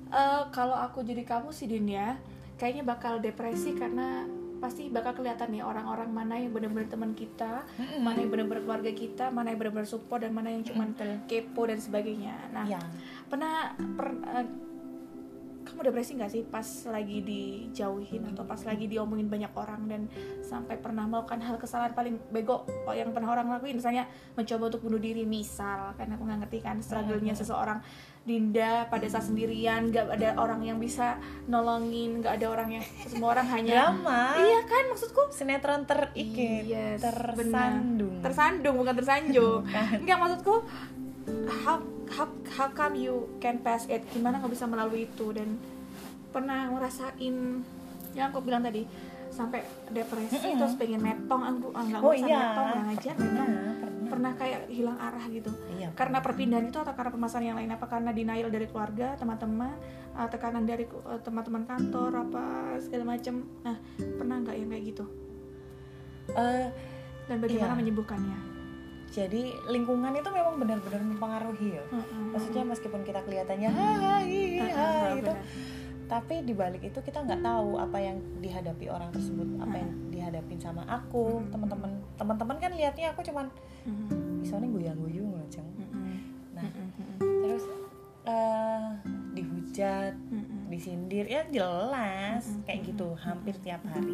Eh, 0.10 0.44
kalau 0.50 0.74
aku 0.74 1.06
jadi 1.06 1.22
kamu 1.22 1.54
sih 1.54 1.70
Din 1.70 1.86
ya 1.86 2.18
kayaknya 2.58 2.82
bakal 2.82 3.22
depresi 3.22 3.78
karena 3.78 4.26
pasti 4.60 4.92
bakal 4.92 5.16
kelihatan 5.16 5.56
nih 5.56 5.64
orang-orang 5.64 6.12
mana 6.12 6.36
yang 6.36 6.52
benar-benar 6.52 6.92
teman 6.92 7.16
kita 7.16 7.64
mana 8.04 8.20
yang 8.20 8.28
benar-benar 8.28 8.68
keluarga 8.68 8.92
kita 8.92 9.32
mana 9.32 9.56
yang 9.56 9.60
benar-benar 9.64 9.88
support 9.88 10.20
dan 10.20 10.36
mana 10.36 10.52
yang 10.52 10.68
cuman 10.68 10.92
kepo 11.32 11.64
dan 11.64 11.80
sebagainya. 11.80 12.36
Nah 12.52 12.68
ya. 12.68 12.82
pernah 13.32 13.72
per, 13.96 14.08
eh, 14.20 14.48
kamu 15.80 15.96
depresi 15.96 16.12
nggak 16.20 16.32
sih 16.36 16.44
pas 16.44 16.68
lagi 16.92 17.24
dijauhin 17.24 18.28
atau 18.36 18.44
pas 18.44 18.60
lagi 18.68 18.92
diomongin 18.92 19.32
banyak 19.32 19.48
orang 19.56 19.88
dan 19.88 20.12
sampai 20.44 20.76
pernah 20.76 21.08
melakukan 21.08 21.40
hal 21.40 21.56
kesalahan 21.56 21.96
paling 21.96 22.20
bego 22.36 22.68
oh, 22.68 22.92
yang 22.92 23.16
pernah 23.16 23.32
orang 23.32 23.48
lakuin? 23.48 23.80
Misalnya 23.80 24.04
mencoba 24.36 24.76
untuk 24.76 24.84
bunuh 24.84 25.00
diri 25.00 25.24
misal 25.24 25.96
karena 25.96 26.20
aku 26.20 26.28
nggak 26.28 26.40
ngerti 26.44 26.60
kan 26.60 26.84
struggle-nya 26.84 27.32
seseorang. 27.32 27.80
Dinda 28.28 28.92
pada 28.92 29.08
saat 29.08 29.32
sendirian 29.32 29.88
nggak 29.88 30.20
ada 30.20 30.36
orang 30.36 30.68
yang 30.68 30.84
bisa 30.84 31.16
nolongin 31.48 32.20
nggak 32.20 32.44
ada 32.44 32.48
orang 32.52 32.76
yang 32.76 32.86
semua 33.08 33.40
orang 33.40 33.48
hanya 33.48 33.96
drama. 33.96 34.36
Iya 34.36 34.60
kan 34.68 34.84
maksudku? 34.92 35.32
Sinetron 35.32 35.88
terikit 35.88 36.68
Yes, 36.68 37.00
tersandung. 37.00 38.20
Tersandung 38.20 38.76
bukan 38.76 39.00
tersanjung. 39.00 39.64
Enggak 40.04 40.18
maksudku 40.20 40.60
how 41.64 41.80
how 42.14 42.28
how 42.58 42.68
come 42.74 42.98
you 42.98 43.30
can 43.38 43.62
pass 43.62 43.86
it? 43.88 44.04
Gimana 44.12 44.42
nggak 44.42 44.54
bisa 44.54 44.66
melalui 44.66 45.06
itu? 45.06 45.32
Dan 45.34 45.58
pernah 46.30 46.70
ngerasain 46.70 47.36
yang 48.18 48.28
aku 48.34 48.42
bilang 48.42 48.66
tadi 48.66 48.86
sampai 49.30 49.62
depresi 49.94 50.58
terus 50.58 50.74
pengen 50.76 51.00
metong 51.00 51.46
aku 51.46 51.70
ah, 51.72 51.86
nggak 51.86 52.02
oh 52.02 52.12
iya. 52.18 52.38
metong 52.50 52.66
nggak 52.66 52.86
ngajar 52.90 53.14
pernah 53.16 53.46
metong 53.46 53.80
pernah. 53.80 54.10
pernah 54.10 54.32
kayak 54.36 54.62
hilang 54.68 54.98
arah 55.00 55.26
gitu. 55.30 55.52
Iya 55.78 55.90
karena 55.94 56.18
perpindahan 56.20 56.66
itu 56.68 56.78
atau 56.82 56.94
karena 56.98 57.12
permasalahan 57.14 57.48
yang 57.54 57.58
lain? 57.62 57.72
Apa 57.78 57.86
karena 57.88 58.12
denial 58.12 58.50
dari 58.50 58.68
keluarga 58.68 59.14
teman-teman 59.16 59.74
uh, 60.18 60.28
tekanan 60.28 60.66
dari 60.66 60.90
uh, 60.90 61.22
teman-teman 61.22 61.64
kantor 61.64 62.12
apa 62.26 62.44
segala 62.82 63.16
macem? 63.16 63.46
Nah 63.62 63.78
pernah 63.98 64.36
nggak 64.44 64.56
yang 64.58 64.70
kayak 64.74 64.84
gitu? 64.92 65.06
Eh, 66.30 66.68
dan 67.30 67.38
bagaimana 67.42 67.74
Iya. 67.74 67.80
menyembuhkannya 67.86 68.59
jadi 69.10 69.42
lingkungan 69.66 70.14
itu 70.14 70.30
memang 70.30 70.56
benar-benar 70.58 71.02
mempengaruhi 71.02 71.76
ya 71.76 71.86
Mm-mm. 71.90 72.32
maksudnya 72.32 72.64
meskipun 72.64 73.02
kita 73.02 73.20
kelihatannya 73.24 73.70
hai 73.70 74.26
hai 74.70 75.18
gitu 75.18 75.34
tapi 76.10 76.42
di 76.42 76.54
balik 76.54 76.82
itu 76.82 77.00
kita 77.00 77.22
nggak 77.22 77.42
tahu 77.42 77.78
apa 77.78 77.98
yang 77.98 78.18
dihadapi 78.42 78.90
orang 78.90 79.14
tersebut 79.14 79.46
apa 79.62 79.76
yang 79.78 79.92
dihadapin 80.10 80.58
sama 80.58 80.82
aku 80.86 81.38
Mm. 81.40 81.54
teman-teman 81.54 81.92
teman-teman 82.18 82.58
kan 82.58 82.72
lihatnya 82.74 83.14
aku 83.14 83.22
cuman 83.22 83.46
Mm-mm. 83.86 84.42
misalnya 84.42 84.70
goyang-goyung 84.70 85.38
ngaceng 85.38 85.70
Mm-mm. 85.78 86.18
nah 86.58 86.66
Mm-mm. 86.66 87.18
terus 87.46 87.66
eh 88.26 88.88
dihujat 89.34 90.14
Mm-mm. 90.30 90.70
disindir 90.70 91.26
ya 91.26 91.46
jelas 91.50 92.46
Mm-mm. 92.46 92.66
kayak 92.66 92.82
gitu 92.90 93.14
hampir 93.14 93.54
tiap 93.62 93.82
hari 93.86 94.14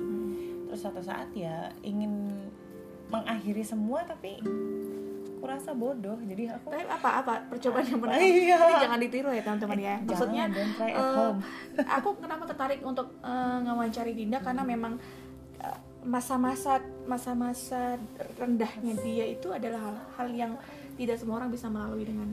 terus 0.68 0.84
suatu 0.84 1.00
saat 1.00 1.32
ya 1.32 1.72
ingin 1.80 2.12
mengakhiri 3.18 3.64
semua 3.64 4.00
tapi 4.02 4.42
kurasa 5.38 5.72
bodoh 5.72 6.18
jadi 6.20 6.58
aku 6.58 6.68
Tapi 6.68 6.84
apa 6.84 7.10
apa 7.22 7.34
percobaan 7.48 7.86
yang 7.86 8.00
pernah 8.00 8.18
Iya. 8.24 8.58
ini 8.58 8.74
jangan 8.82 9.00
ditiru 9.00 9.30
ya 9.30 9.42
teman-teman 9.42 9.78
ya. 9.78 9.96
Jangan, 9.96 10.08
Maksudnya 10.08 10.44
don't 10.50 10.74
try 10.74 10.90
at 10.90 10.98
eh, 10.98 11.14
home. 11.14 11.40
aku 11.98 12.10
kenapa 12.18 12.44
tertarik 12.46 12.82
untuk 12.82 13.08
eh, 13.22 13.58
ngawancari 13.62 14.14
Dinda 14.14 14.40
karena 14.40 14.64
memang 14.64 14.98
eh, 15.60 15.78
masa-masa 16.04 16.78
masa-masa 17.06 17.98
rendahnya 18.36 18.94
dia 19.00 19.26
itu 19.28 19.48
adalah 19.50 19.94
hal-hal 20.18 20.28
yang 20.32 20.52
tidak 20.96 21.16
semua 21.16 21.38
orang 21.38 21.50
bisa 21.50 21.68
melalui 21.68 22.04
dengan 22.04 22.30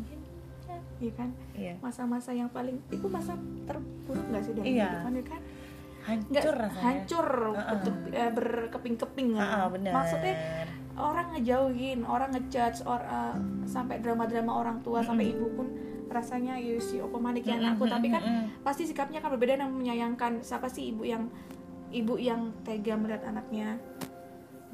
iya 0.99 1.13
kan 1.13 1.29
iya 1.53 1.75
masa-masa 1.79 2.31
yang 2.31 2.49
paling 2.49 2.81
itu 2.89 3.05
masa 3.05 3.37
terburuk 3.67 4.25
nggak 4.25 4.41
sih 4.41 4.53
dari 4.53 4.67
Iya. 4.73 4.89
kehidupan 4.89 5.13
ya 5.13 5.25
kan 5.27 5.41
nggak 6.03 6.43
hancur 6.43 6.55
rasanya 6.59 6.83
hancur 6.83 7.27
eh, 8.11 8.31
berkeping-keping 8.35 9.29
ah, 9.39 9.71
benar 9.71 9.93
maksudnya 9.95 10.35
orang 10.99 11.27
ngejauhin 11.37 12.05
orang 12.05 12.31
ngejudge 12.37 12.85
or 12.85 13.01
uh, 13.09 13.33
sampai 13.65 14.03
drama-drama 14.03 14.53
orang 14.53 14.77
tua 14.85 15.01
sampai 15.01 15.33
ibu 15.33 15.49
pun 15.57 15.67
rasanya 16.13 16.61
ya 16.61 16.77
si 16.77 17.01
opo 17.01 17.17
manik 17.17 17.49
ya 17.49 17.57
anakku? 17.57 17.89
Tapi 17.89 18.13
kan 18.13 18.23
pasti 18.61 18.85
sikapnya 18.85 19.25
kan 19.25 19.33
berbeda 19.33 19.65
dan 19.65 19.73
menyayangkan. 19.73 20.45
Siapa 20.45 20.69
sih 20.69 20.93
ibu 20.93 21.09
yang 21.09 21.33
ibu 21.89 22.21
yang 22.21 22.53
tega 22.63 22.95
melihat 23.01 23.25
anaknya 23.25 23.81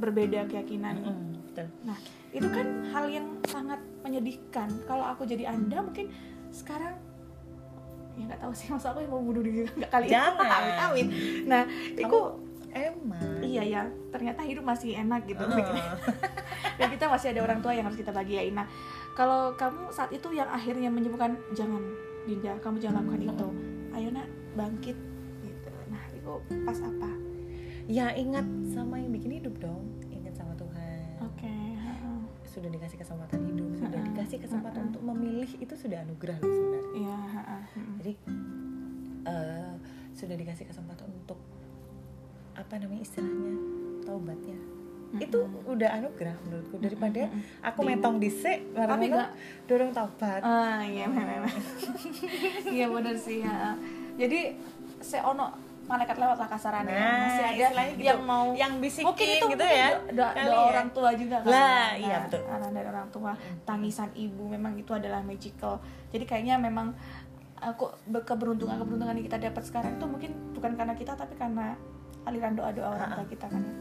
berbeda 0.02 0.50
keyakinan? 0.50 0.98
Betul. 1.46 1.70
Nah 1.86 1.98
itu 2.34 2.48
kan 2.50 2.66
hal 2.90 3.06
yang 3.06 3.26
sangat 3.46 3.78
menyedihkan. 4.02 4.68
Kalau 4.90 5.06
aku 5.06 5.24
jadi 5.24 5.54
anda 5.54 5.78
mungkin 5.80 6.10
sekarang 6.50 6.98
ya 8.18 8.24
nggak 8.26 8.40
tahu 8.42 8.52
sih 8.52 8.66
masa 8.74 8.90
aku 8.90 9.06
yang 9.06 9.12
mau 9.14 9.22
bunuh 9.22 9.42
diri 9.46 9.62
nggak 9.64 9.90
kali? 9.94 10.06
Jangan. 10.10 10.50
amit 10.58 10.76
amit 10.82 11.08
nah 11.46 11.62
itu 11.94 12.18
emang. 12.74 13.40
Iya 13.40 13.62
ya 13.64 13.82
ternyata 14.10 14.42
hidup 14.42 14.64
masih 14.66 14.98
enak 14.98 15.24
gitu. 15.30 15.40
Heeh. 15.40 15.78
dan 16.78 16.88
kita 16.90 17.06
masih 17.06 17.30
ada 17.32 17.40
orang 17.46 17.58
tua 17.62 17.72
yang 17.72 17.86
harus 17.86 17.98
kita 17.98 18.10
bahagiain. 18.10 18.52
Nah 18.52 18.66
kalau 19.14 19.54
kamu 19.54 19.94
saat 19.94 20.10
itu 20.10 20.28
yang 20.34 20.50
akhirnya 20.50 20.90
menyebutkan 20.90 21.38
jangan 21.54 21.80
Dinda 22.28 22.60
kamu 22.60 22.76
jangan 22.82 23.06
lakukan 23.06 23.22
itu. 23.24 23.48
Ayo 23.96 24.08
nak 24.12 24.28
bangkit. 24.52 24.96
Gitu. 25.40 25.70
Nah 25.88 26.02
itu 26.12 26.32
pas 26.66 26.78
apa? 26.82 27.10
Ya 27.88 28.12
ingat 28.12 28.44
sama 28.68 29.00
yang 29.00 29.16
bikin 29.16 29.40
hidup 29.40 29.56
dong 29.64 29.97
sudah 32.58 32.70
dikasih 32.72 32.98
kesempatan 32.98 33.38
hidup 33.44 33.68
sudah 33.72 33.90
Heeh. 33.94 34.08
dikasih 34.08 34.38
kesempatan 34.40 34.74
Heeh. 34.76 34.88
untuk 34.88 35.02
memilih 35.04 35.50
itu 35.56 35.74
sudah 35.74 35.98
anugerah 36.00 36.36
loh 36.36 36.50
sebenarnya 36.50 36.90
iya 36.92 37.16
heeh. 37.30 37.62
Mm-mm. 37.72 37.94
jadi 37.96 38.12
eh, 39.24 39.72
sudah 40.12 40.36
dikasih 40.36 40.66
kesempatan 40.66 41.08
untuk 41.14 41.38
apa 42.52 42.74
namanya 42.76 43.00
istilahnya 43.00 43.54
taubat 44.02 44.40
ya 44.42 44.58
itu 45.16 45.38
udah 45.64 45.90
anugerah 45.94 46.36
menurutku 46.42 46.76
daripada 46.78 47.22
Mm-mm. 47.24 47.62
aku 47.62 47.80
Di- 47.80 47.88
metong 47.88 48.16
dhisik 48.18 48.58
Tapi 48.74 49.06
nggak- 49.08 49.32
dorong 49.64 49.92
taubat 49.92 50.42
ah 50.42 50.82
iya 50.82 51.06
memang 51.06 51.46
iya 52.74 52.86
benar 52.86 53.14
sih 53.14 53.40
ya 53.40 53.72
jadi 54.16 54.58
seono 54.98 55.54
malaikat 55.88 56.16
lewat 56.16 56.36
lah 56.36 56.46
kasarannya 56.46 56.92
Nah, 56.92 57.18
masih 57.24 57.44
ada 57.46 57.56
istilahnya 57.64 57.92
gitu. 57.92 58.04
yang 58.04 58.20
mau 58.22 58.44
yang 58.52 58.72
bisikin 58.76 59.08
mungkin 59.08 59.26
itu 59.26 59.44
gitu 59.48 59.48
mungkin 59.58 59.80
ya. 59.80 59.88
do- 60.10 60.20
Kali 60.30 60.44
doa 60.44 60.52
ya. 60.54 60.68
orang 60.68 60.88
tua 60.90 61.10
juga 61.12 61.36
kan 61.38 61.48
Lah, 61.48 61.88
iya, 61.96 62.16
betul. 62.22 62.42
anak 62.46 62.70
dari 62.70 62.86
orang 62.86 63.08
tua 63.08 63.32
tangisan 63.64 64.10
ibu 64.14 64.44
memang 64.46 64.72
itu 64.74 64.90
adalah 64.90 65.20
magical 65.20 65.80
jadi 66.06 66.24
kayaknya 66.24 66.54
memang 66.58 66.92
aku 67.58 67.88
be- 68.04 68.22
keberuntungan 68.22 68.76
keberuntungan 68.76 69.14
yang 69.14 69.26
kita 69.26 69.40
dapat 69.42 69.62
sekarang 69.62 69.92
itu 69.92 70.04
mungkin 70.04 70.30
bukan 70.52 70.72
karena 70.74 70.92
kita 70.92 71.12
tapi 71.12 71.34
karena 71.34 71.74
aliran 72.22 72.52
doa 72.52 72.70
doa 72.70 72.92
orang 72.92 73.10
tua 73.14 73.26
kita 73.26 73.46
kan 73.46 73.58
ya 73.58 73.74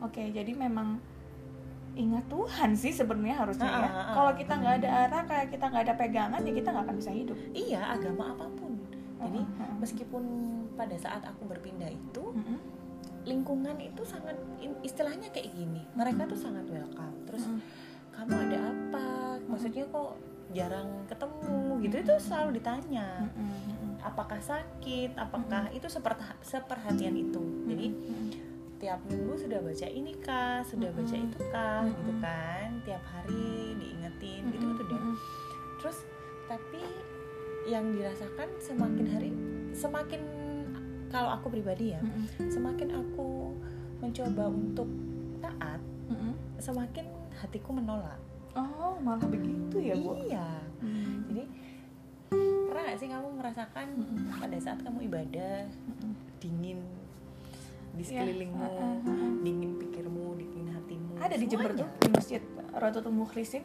oke 0.00 0.22
jadi 0.30 0.52
memang 0.52 1.02
ingat 1.94 2.26
Tuhan 2.26 2.70
sih 2.72 2.90
sebenarnya 2.90 3.36
harusnya 3.36 3.68
ya 3.68 3.88
kalau 4.10 4.32
kita 4.32 4.50
nggak 4.52 4.74
ada 4.78 4.90
arah 5.04 5.22
kayak 5.24 5.46
kita 5.48 5.64
nggak 5.64 5.84
ada 5.84 5.94
pegangan 5.94 6.40
ya 6.40 6.52
kita 6.52 6.68
nggak 6.68 6.84
akan 6.84 6.96
bisa 6.96 7.12
hidup 7.12 7.36
Iya, 7.50 7.80
agama 7.88 8.24
apa 8.30 8.46
pun. 8.50 8.63
Jadi 9.24 9.40
ah, 9.40 9.64
ah. 9.64 9.74
meskipun 9.80 10.24
pada 10.76 10.96
saat 11.00 11.22
aku 11.24 11.48
berpindah 11.48 11.88
itu 11.88 12.34
lingkungan 13.24 13.80
itu 13.80 14.04
sangat 14.04 14.36
istilahnya 14.84 15.32
kayak 15.32 15.52
gini. 15.56 15.82
Mereka 15.96 16.28
tuh 16.28 16.38
sangat 16.38 16.68
welcome. 16.68 17.16
Terus 17.24 17.44
kamu 18.12 18.34
ada 18.48 18.58
apa? 18.70 19.08
Maksudnya 19.48 19.88
kok 19.88 20.20
jarang 20.54 21.08
ketemu 21.10 21.82
gitu 21.82 21.96
itu 22.04 22.14
selalu 22.20 22.60
ditanya. 22.60 23.26
Apakah 24.04 24.38
sakit? 24.38 25.16
Apakah 25.16 25.72
itu 25.72 25.88
seperhatian 26.44 27.16
itu. 27.16 27.42
Jadi 27.64 27.86
tiap 28.76 29.00
minggu 29.08 29.32
sudah 29.40 29.64
baca 29.64 29.88
ini 29.88 30.12
kah, 30.20 30.60
sudah 30.60 30.92
baca 30.92 31.16
itu 31.16 31.38
kah, 31.48 31.88
gitu 31.88 32.12
kan? 32.20 32.68
Tiap 32.84 33.00
hari 33.00 33.72
diingetin, 33.80 34.52
gitu 34.52 34.76
gitu 34.76 34.82
deh. 34.84 35.02
Terus 35.80 36.04
tapi 36.44 36.84
yang 37.64 37.96
dirasakan 37.96 38.48
semakin 38.60 39.06
hari, 39.08 39.30
semakin 39.72 40.20
kalau 41.08 41.30
aku 41.32 41.48
pribadi 41.48 41.94
ya, 41.96 42.00
Mm-mm. 42.02 42.50
semakin 42.50 42.88
aku 42.92 43.54
mencoba 44.02 44.44
untuk 44.50 44.88
taat, 45.40 45.80
Mm-mm. 46.10 46.34
semakin 46.60 47.06
hatiku 47.40 47.70
menolak. 47.72 48.20
Oh, 48.54 48.98
malah 49.02 49.26
begitu 49.26 49.76
ya, 49.82 49.94
Bu? 49.98 50.14
Iya. 50.14 50.46
Hmm. 50.78 51.26
Jadi 51.26 51.42
pernah 52.70 52.82
gak 52.86 52.98
sih 53.02 53.08
kamu 53.10 53.28
merasakan 53.34 53.86
Mm-mm. 53.98 54.30
pada 54.38 54.56
saat 54.62 54.78
kamu 54.82 55.10
ibadah 55.10 55.66
Mm-mm. 55.70 56.12
dingin 56.38 56.78
di 57.94 58.02
Iya. 58.02 58.26
sekelilingmu, 58.26 58.58
uh, 58.58 58.98
uh. 59.06 59.30
dingin 59.46 59.78
pikirmu, 59.78 60.34
dingin 60.34 60.66
hatimu. 60.70 61.14
Ada 61.22 61.38
di 61.38 61.46
Jember 61.46 61.72
tuh, 61.78 61.86
di 62.02 62.10
Masjid 62.10 62.42
Rototul 62.74 63.14
Mukhlisin. 63.14 63.62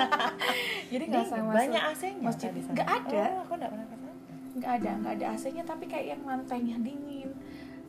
Jadi 0.92 1.04
nggak 1.08 1.26
sama 1.26 1.52
banyak 1.52 1.82
AC-nya 1.92 2.22
masjid. 2.22 2.50
Di 2.54 2.62
sana. 2.62 2.74
Nggak 2.78 2.88
ada. 2.88 3.22
Oh, 3.24 3.40
aku 3.42 3.52
nggak 3.58 3.70
pernah 3.72 3.86
ke 3.86 3.96
sana. 3.98 4.10
nggak 4.52 4.72
ada, 4.78 4.90
nggak 5.00 5.14
ada 5.16 5.26
AC-nya 5.32 5.62
tapi 5.64 5.84
kayak 5.88 6.06
yang 6.16 6.22
lantainya 6.28 6.76
dingin. 6.80 7.30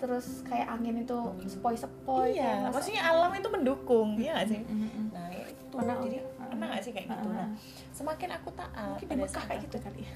Terus 0.03 0.43
kayak 0.43 0.67
angin 0.67 0.99
itu 0.99 1.17
sepoi-sepoi. 1.47 2.35
iya, 2.35 2.67
maksudnya 2.67 3.07
alam 3.07 3.31
itu 3.31 3.47
mendukung, 3.47 4.19
iya 4.19 4.35
gak 4.35 4.51
sih? 4.51 4.59
Mm-mm. 4.67 5.15
Nah 5.15 5.31
itu, 5.31 5.75
Pernah, 5.79 5.95
jadi 6.03 6.17
oh, 6.19 6.47
pernah 6.51 6.65
gak 6.75 6.81
sih 6.83 6.91
kayak 6.91 7.07
gitu? 7.07 7.23
Uh, 7.23 7.31
Nah, 7.31 7.49
semakin 7.95 8.29
aku 8.35 8.49
taat 8.51 8.99
Mungkin 8.99 9.07
di 9.07 9.15
Mekah 9.23 9.43
kayak 9.47 9.61
gitu 9.63 9.77
kali 9.79 10.03
ya. 10.03 10.13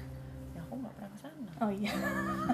Ya 0.52 0.60
aku 0.60 0.72
gak 0.76 0.92
pernah 0.92 1.08
ke 1.08 1.18
sana. 1.24 1.50
Oh 1.64 1.70
iya. 1.72 1.92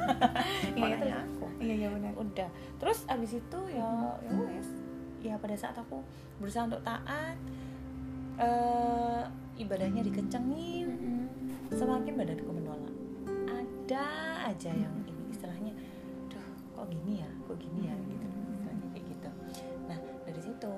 iya, 0.78 0.94
itu. 0.94 1.06
Aku. 1.10 1.44
Iya, 1.58 1.74
iya 1.74 1.88
benar. 1.90 2.12
Udah. 2.14 2.48
Terus 2.78 2.98
abis 3.10 3.30
itu 3.34 3.58
ya 3.74 3.88
ya 4.22 4.30
wes. 4.38 4.68
Ya 5.24 5.40
pada 5.40 5.56
saat 5.56 5.72
aku 5.72 6.04
berusaha 6.36 6.68
untuk 6.68 6.84
taat 6.84 7.40
eh 8.36 9.24
ibadahnya 9.56 10.04
dikencengin, 10.04 10.84
Mm-mm. 10.84 11.24
semakin 11.72 12.12
badanku 12.12 12.52
menolak. 12.52 12.92
Ada 13.48 14.04
aja 14.52 14.68
yang 14.68 14.92
ini 15.08 15.32
istilahnya, 15.32 15.72
duh 16.28 16.44
kok 16.76 16.92
gini 16.92 17.24
ya, 17.24 17.30
kok 17.48 17.56
gini 17.56 17.88
ya 17.88 17.96
gitu, 18.04 18.26
istilahnya 18.52 18.86
kayak 18.92 19.04
gitu. 19.08 19.30
Nah 19.88 19.98
dari 20.28 20.40
situ, 20.44 20.74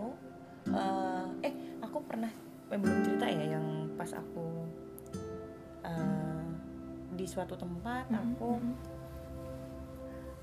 eh, 0.70 1.26
eh 1.50 1.54
aku 1.82 1.98
pernah 2.06 2.30
eh, 2.70 2.78
belum 2.78 3.02
cerita 3.02 3.26
ya 3.26 3.58
yang 3.58 3.90
pas 3.98 4.14
aku 4.14 4.46
eh, 5.82 6.44
di 7.18 7.26
suatu 7.26 7.58
tempat 7.58 8.14
aku 8.14 8.62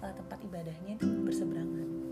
eh, 0.03 0.11
tempat 0.11 0.39
ibadahnya 0.43 0.99
itu 0.99 1.07
berseberangan. 1.23 2.02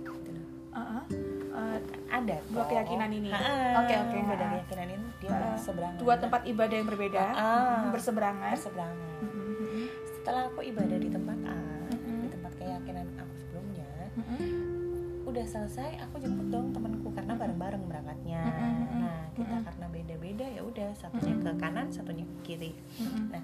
Uh, 0.72 1.78
Ada 2.08 2.38
Dua 2.48 2.64
keyakinan 2.64 3.10
ini. 3.10 3.28
Oke, 3.28 3.94
oke, 3.94 4.18
Beda 4.24 4.36
ha-ha. 4.40 4.52
keyakinan 4.56 4.88
ini 4.90 5.08
dia 5.18 5.30
Uh, 5.30 5.40
berseberangan. 5.52 5.98
dua 5.98 6.16
tempat 6.18 6.42
ibadah 6.44 6.76
yang 6.76 6.88
berbeda 6.88 7.24
mm, 7.30 7.92
berseberangan. 7.92 8.52
berseberangan. 8.52 9.12
Mm-mm. 9.22 9.86
setelah 10.12 10.44
aku 10.46 10.60
ibadah 10.64 10.98
di 10.98 11.10
tempat 11.10 11.38
A 11.44 11.58
Mm-mm. 11.88 12.18
di 12.22 12.30
tempat 12.30 12.52
keyakinan 12.56 13.08
aku 13.16 13.34
sebelumnya 13.38 13.90
Mm-mm. 14.14 14.50
udah 15.24 15.46
selesai 15.46 15.98
aku 16.00 16.16
jemput 16.18 16.48
dong 16.48 16.72
temanku 16.72 17.10
karena 17.12 17.34
bareng-bareng 17.34 17.84
berangkatnya 17.86 18.42
Mm-mm. 18.42 19.00
nah 19.00 19.22
kita 19.32 19.50
Mm-mm. 19.52 19.66
karena 19.66 19.86
beda-beda 19.90 20.46
ya 20.48 20.62
udah 20.62 20.90
satunya 20.94 21.36
ke 21.38 21.52
kanan 21.56 21.88
satunya 21.90 22.24
ke 22.24 22.38
kiri 22.44 22.72
Mm-mm. 22.98 23.30
Nah, 23.30 23.44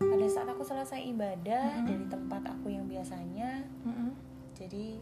pada 0.00 0.26
saat 0.26 0.48
aku 0.48 0.62
selesai 0.62 1.00
ibadah 1.06 1.64
Mm-mm. 1.76 1.86
dari 1.86 2.04
tempat 2.08 2.42
aku 2.48 2.66
yang 2.68 2.86
biasanya 2.86 3.62
Mm-mm. 3.82 4.10
jadi 4.52 4.98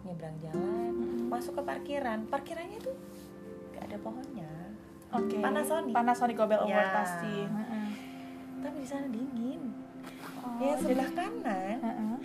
nyebrang 0.00 0.36
jalan 0.40 0.92
masuk 1.26 1.52
ke 1.54 1.62
parkiran 1.62 2.18
parkirannya 2.26 2.78
tuh 2.78 2.96
gak 3.70 3.84
ada 3.84 3.98
pohonnya 3.98 4.50
Oke. 5.08 5.40
Panasonic. 5.40 5.88
Panasonic 5.90 6.36
Gobel 6.36 6.60
Award 6.60 6.68
Ya. 6.84 6.92
pasti. 6.94 7.36
Tapi 8.58 8.76
di 8.76 8.84
sana 8.84 9.08
dingin 9.08 9.72
Oh, 10.38 10.52
ya 10.58 10.70
jadi- 10.70 10.80
sebelah 10.84 11.10
kanan 11.10 11.76
Heeh. 11.80 12.16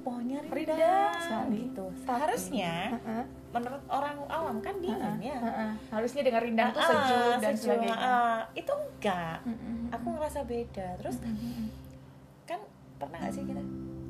pohonnya 0.00 0.38
Rindang 0.42 0.56
rindang 0.72 1.12
sekali. 1.14 1.56
gitu 1.62 1.84
seharusnya 2.00 2.72
Heeh. 2.96 3.24
menurut 3.50 3.82
orang 3.86 4.16
awam 4.26 4.56
kan 4.58 4.74
dingin 4.78 4.96
Heeh. 5.20 5.28
ya 5.28 5.38
Heeh. 5.38 5.70
Harusnya 5.88 6.22
dengan 6.22 6.40
rindang 6.40 6.68
tuh 6.70 6.80
Ah, 6.80 6.88
sejuk 6.88 7.32
dan 7.38 7.52
sejuk, 7.52 7.64
sebagainya. 7.70 7.96
ah. 8.00 8.40
itu 8.54 8.72
enggak 8.72 9.36
Mm-mm. 9.44 9.78
aku 9.90 10.06
ngerasa 10.10 10.40
beda 10.42 10.86
terus 10.96 11.16
Mm-mm. 11.18 11.68
kan 12.44 12.60
pernah 12.96 13.18
gak 13.20 13.30
sih 13.30 13.44
kita 13.44 13.60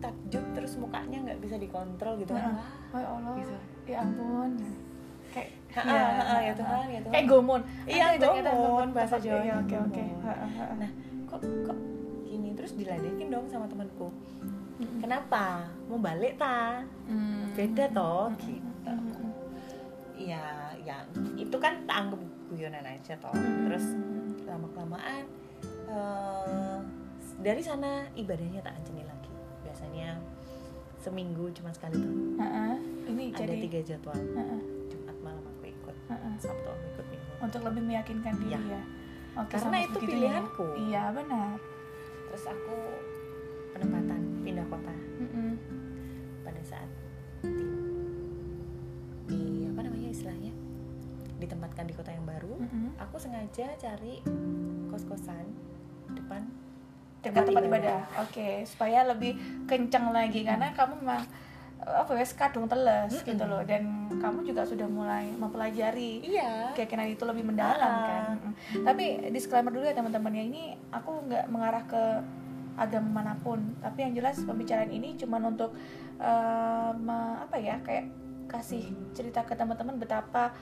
takjub 0.02 0.44
terus 0.52 0.72
mukanya 0.76 1.18
nggak 1.22 1.38
bisa 1.38 1.56
dikontrol 1.56 2.18
gitu 2.18 2.34
kan 2.34 2.52
wah 2.52 2.70
Oh 2.92 2.98
ya 2.98 3.08
Allah. 3.08 3.34
Gitu. 3.38 3.54
Ya 3.84 3.96
ampun. 3.98 4.50
Kayak 5.32 5.48
ah, 5.88 6.36
ah, 6.36 6.40
ya 6.42 6.52
Tuhan 6.52 6.84
ya 6.86 7.00
Tuhan 7.00 7.12
Kayak 7.14 7.26
gomon. 7.26 7.60
Iya, 7.84 8.06
gomon, 8.20 8.88
bahasa 8.92 9.16
tempat- 9.16 9.24
Jawanya 9.24 9.48
Iya, 9.48 9.56
Oke, 9.56 9.76
oke. 9.80 10.04
nah 10.76 10.90
kok 11.24 11.40
kok 11.40 11.78
gini 12.22 12.48
terus 12.52 12.72
diladekin 12.74 13.28
dong 13.28 13.46
sama 13.46 13.64
temanku 13.64 14.12
Mm-mm. 14.74 14.98
kenapa 14.98 15.64
mau 15.86 15.96
balik 15.96 16.36
ta 16.36 16.84
Mm. 17.06 17.54
beda 17.54 17.84
toh 17.88 18.28
Mm-mm. 18.28 18.40
gitu 18.42 18.90
Mm-mm. 18.90 19.28
ya 20.18 20.44
ya 20.78 20.96
itu 21.34 21.56
kan 21.56 21.80
tak 21.84 21.96
anggap 22.02 22.20
guyonan 22.48 22.84
aja 22.84 23.14
toh 23.16 23.32
terus 23.32 23.84
lama 24.44 24.66
kelamaan 24.70 25.24
dari 27.38 27.58
sana 27.58 28.06
ibadahnya 28.12 28.60
tak 28.60 28.74
anceni 28.74 29.02
lagi 29.02 29.21
biasanya 29.82 30.14
seminggu 30.96 31.50
cuma 31.52 31.74
sekali 31.74 31.98
tuh 31.98 32.14
Heeh. 32.38 32.74
Ini 33.04 33.22
ada 33.28 33.38
jadi 33.42 33.54
tiga 33.60 33.80
jadwal 33.84 34.14
Heeh, 34.14 34.60
jumat 34.88 35.16
malam 35.20 35.42
aku 35.44 35.66
ikut 35.66 35.96
heeh. 36.06 36.32
sabtu 36.38 36.68
aku 36.70 36.84
ikut 36.88 37.06
minggu 37.10 37.30
untuk 37.42 37.60
lebih 37.66 37.82
meyakinkan 37.82 38.34
diri 38.38 38.54
Iya. 38.54 38.60
ya. 38.70 38.82
Oke, 39.34 39.48
Karena 39.50 39.64
sampai 39.66 39.82
itu 39.82 39.98
pilihanku. 39.98 40.66
Iya, 40.78 41.02
benar. 41.10 41.56
terus 42.22 42.44
aku 42.46 42.76
penempatan 43.72 44.20
pindah 44.40 44.64
kota 44.66 44.94
Mm-mm. 45.18 45.52
pada 46.40 46.62
saat 46.62 46.88
di, 47.42 47.64
di 49.26 49.40
apa 49.66 49.80
namanya 49.82 50.08
istilahnya 50.08 50.52
ditempatkan 51.36 51.84
di 51.84 51.92
kota 51.92 52.08
yang 52.08 52.24
baru 52.24 52.56
Mm-mm. 52.56 52.96
aku 52.96 53.16
sengaja 53.18 53.74
cari 53.74 54.24
kos-kosan 54.88 55.44
depan 56.10 56.48
dekat 57.22 57.42
tempat 57.46 57.62
ibadah. 57.64 58.00
Oke, 58.20 58.66
supaya 58.66 59.06
lebih 59.06 59.38
kencang 59.64 60.10
lagi 60.10 60.42
karena 60.42 60.74
kamu 60.74 60.98
memang 61.00 61.22
apa 61.82 62.14
ya 62.14 62.22
kadung 62.38 62.70
teles 62.70 63.10
Mm-mm. 63.10 63.26
gitu 63.26 63.42
loh 63.42 63.58
dan 63.66 63.82
kamu 64.14 64.46
juga 64.46 64.62
sudah 64.62 64.86
mulai 64.86 65.26
mempelajari 65.34 66.22
iya 66.22 66.70
keyakinan 66.78 67.10
itu 67.10 67.26
lebih 67.26 67.42
mendalam 67.42 67.82
Ah. 67.82 68.06
kan. 68.06 68.22
Mm-mm. 68.38 68.86
Tapi 68.86 69.04
disclaimer 69.34 69.74
dulu 69.74 69.82
ya 69.82 69.90
teman-teman 69.90 70.30
ya 70.30 70.44
ini 70.46 70.62
aku 70.90 71.26
nggak 71.26 71.50
mengarah 71.50 71.82
ke 71.82 72.02
agama 72.72 73.20
mana 73.20 73.34
pun, 73.36 73.60
tapi 73.78 74.00
yang 74.00 74.16
jelas 74.16 74.40
pembicaraan 74.40 74.88
ini 74.88 75.12
cuma 75.14 75.36
untuk 75.38 75.74
me- 76.96 77.38
apa 77.42 77.58
ya 77.58 77.76
kayak 77.78 78.08
kasih 78.48 78.84
cerita 79.12 79.42
ke 79.42 79.52
teman-teman 79.52 79.96
betapa 79.96 80.54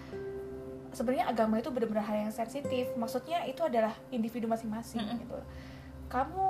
sebenarnya 0.90 1.28
agama 1.28 1.58
itu 1.58 1.70
benar-benar 1.70 2.02
hal 2.02 2.16
yang 2.20 2.34
sensitif. 2.34 2.90
Maksudnya 2.96 3.44
itu 3.44 3.62
adalah 3.62 3.94
individu 4.10 4.48
masing-masing 4.48 5.04
Mm-mm. 5.04 5.20
gitu. 5.20 5.38
Kamu 6.10 6.44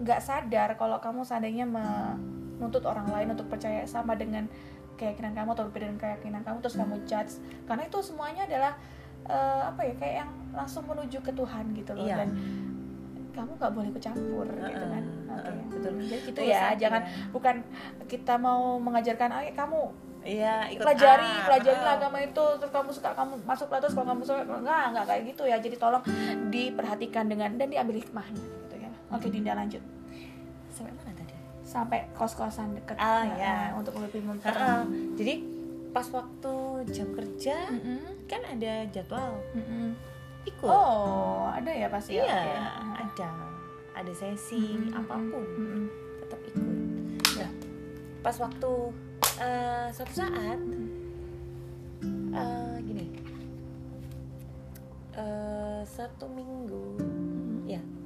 nggak 0.00 0.20
sadar 0.22 0.70
kalau 0.74 0.96
kamu 0.96 1.20
seandainya 1.20 1.68
menuntut 1.68 2.86
orang 2.86 3.10
lain 3.10 3.34
untuk 3.34 3.46
percaya 3.46 3.84
sama 3.84 4.16
dengan 4.16 4.48
keyakinan 4.94 5.34
kamu 5.34 5.52
atau 5.52 5.64
berbeda 5.68 5.84
dengan 5.90 6.00
keyakinan 6.00 6.40
kamu 6.42 6.56
terus 6.62 6.78
kamu 6.78 6.94
judge 7.04 7.34
karena 7.66 7.82
itu 7.84 7.98
semuanya 8.00 8.46
adalah 8.46 8.72
eh, 9.26 9.62
apa 9.66 9.80
ya 9.82 9.94
kayak 9.98 10.14
yang 10.22 10.30
langsung 10.54 10.86
menuju 10.86 11.18
ke 11.18 11.32
Tuhan 11.34 11.64
gitu 11.74 11.92
loh 11.92 12.06
Iya. 12.06 12.16
dan 12.22 12.30
kamu 13.32 13.50
nggak 13.56 13.72
boleh 13.72 13.88
ikut 13.90 14.02
campur 14.04 14.46
gitu 14.46 14.84
kan 14.86 15.04
Oke. 15.04 15.32
heeh, 15.32 15.56
betul. 15.72 15.92
jadi 15.98 16.16
gitu 16.22 16.38
ya 16.44 16.60
apa 16.62 16.76
jangan 16.78 17.02
ya? 17.02 17.08
bukan 17.32 17.54
kita 18.06 18.34
mau 18.36 18.62
mengajarkan 18.78 19.28
ayo 19.40 19.50
kamu 19.56 19.80
iya 20.22 20.54
ikut 20.70 20.84
pelajari 20.84 21.26
A, 21.26 21.44
pelajari 21.50 21.80
heeh. 21.80 21.96
agama 21.98 22.18
itu 22.20 22.44
terus 22.60 22.70
kamu 22.70 22.90
suka 22.92 23.10
kamu 23.16 23.32
masuk 23.42 23.66
terus 23.72 23.92
kalau 23.92 24.06
kamu 24.06 24.22
suka 24.22 24.40
enggak 24.46 24.84
enggak 24.94 25.04
kayak 25.08 25.22
gitu 25.34 25.42
ya 25.48 25.56
jadi 25.58 25.76
tolong 25.76 26.04
diperhatikan 26.48 27.24
dengan 27.26 27.50
dan 27.56 27.66
diambil 27.66 27.98
hikmahnya 27.98 28.38
ya 28.38 28.61
oke 29.12 29.22
Hmm. 29.22 29.32
Dinda 29.32 29.52
lanjut. 29.54 29.82
Sampai 30.68 30.92
mana 30.94 31.12
tadi? 31.14 31.34
Sampai 31.62 32.00
kos-kosan 32.12 32.74
deket 32.74 32.96
Ah, 32.96 33.22
ya. 33.30 33.72
untuk 33.72 33.94
lebih 33.96 34.20
memper 34.20 34.50
Heeh. 34.50 34.82
jadi 35.14 35.34
pas 35.88 36.08
waktu 36.08 36.54
jam 36.88 37.08
kerja 37.12 37.68
Mm-mm, 37.68 38.24
kan 38.24 38.40
ada 38.42 38.88
jadwal. 38.88 39.36
Mm-mm. 39.52 39.92
ikut. 40.42 40.64
Oh 40.66 41.46
ada 41.46 41.68
ya 41.68 41.86
pasti 41.86 42.16
ya? 42.16 42.24
Iya 42.24 42.40
Oke. 42.82 42.96
ada. 43.04 43.30
Ada 43.94 44.12
sesi 44.12 44.74
Mm-mm, 44.74 44.96
apa 44.96 45.14
pun. 45.14 45.44
Mm-mm. 45.46 45.84
tetap 46.18 46.40
ikut. 46.42 46.76
Nah 47.36 47.52
pas 48.20 48.36
waktu 48.38 48.72
eh, 49.38 49.86
suatu 49.90 50.14
saat 50.14 50.60
eh, 52.32 52.74
gini. 52.82 53.06
Eh, 55.12 55.80
satu 55.84 56.24
minggu 56.26 56.96
ya 56.96 57.11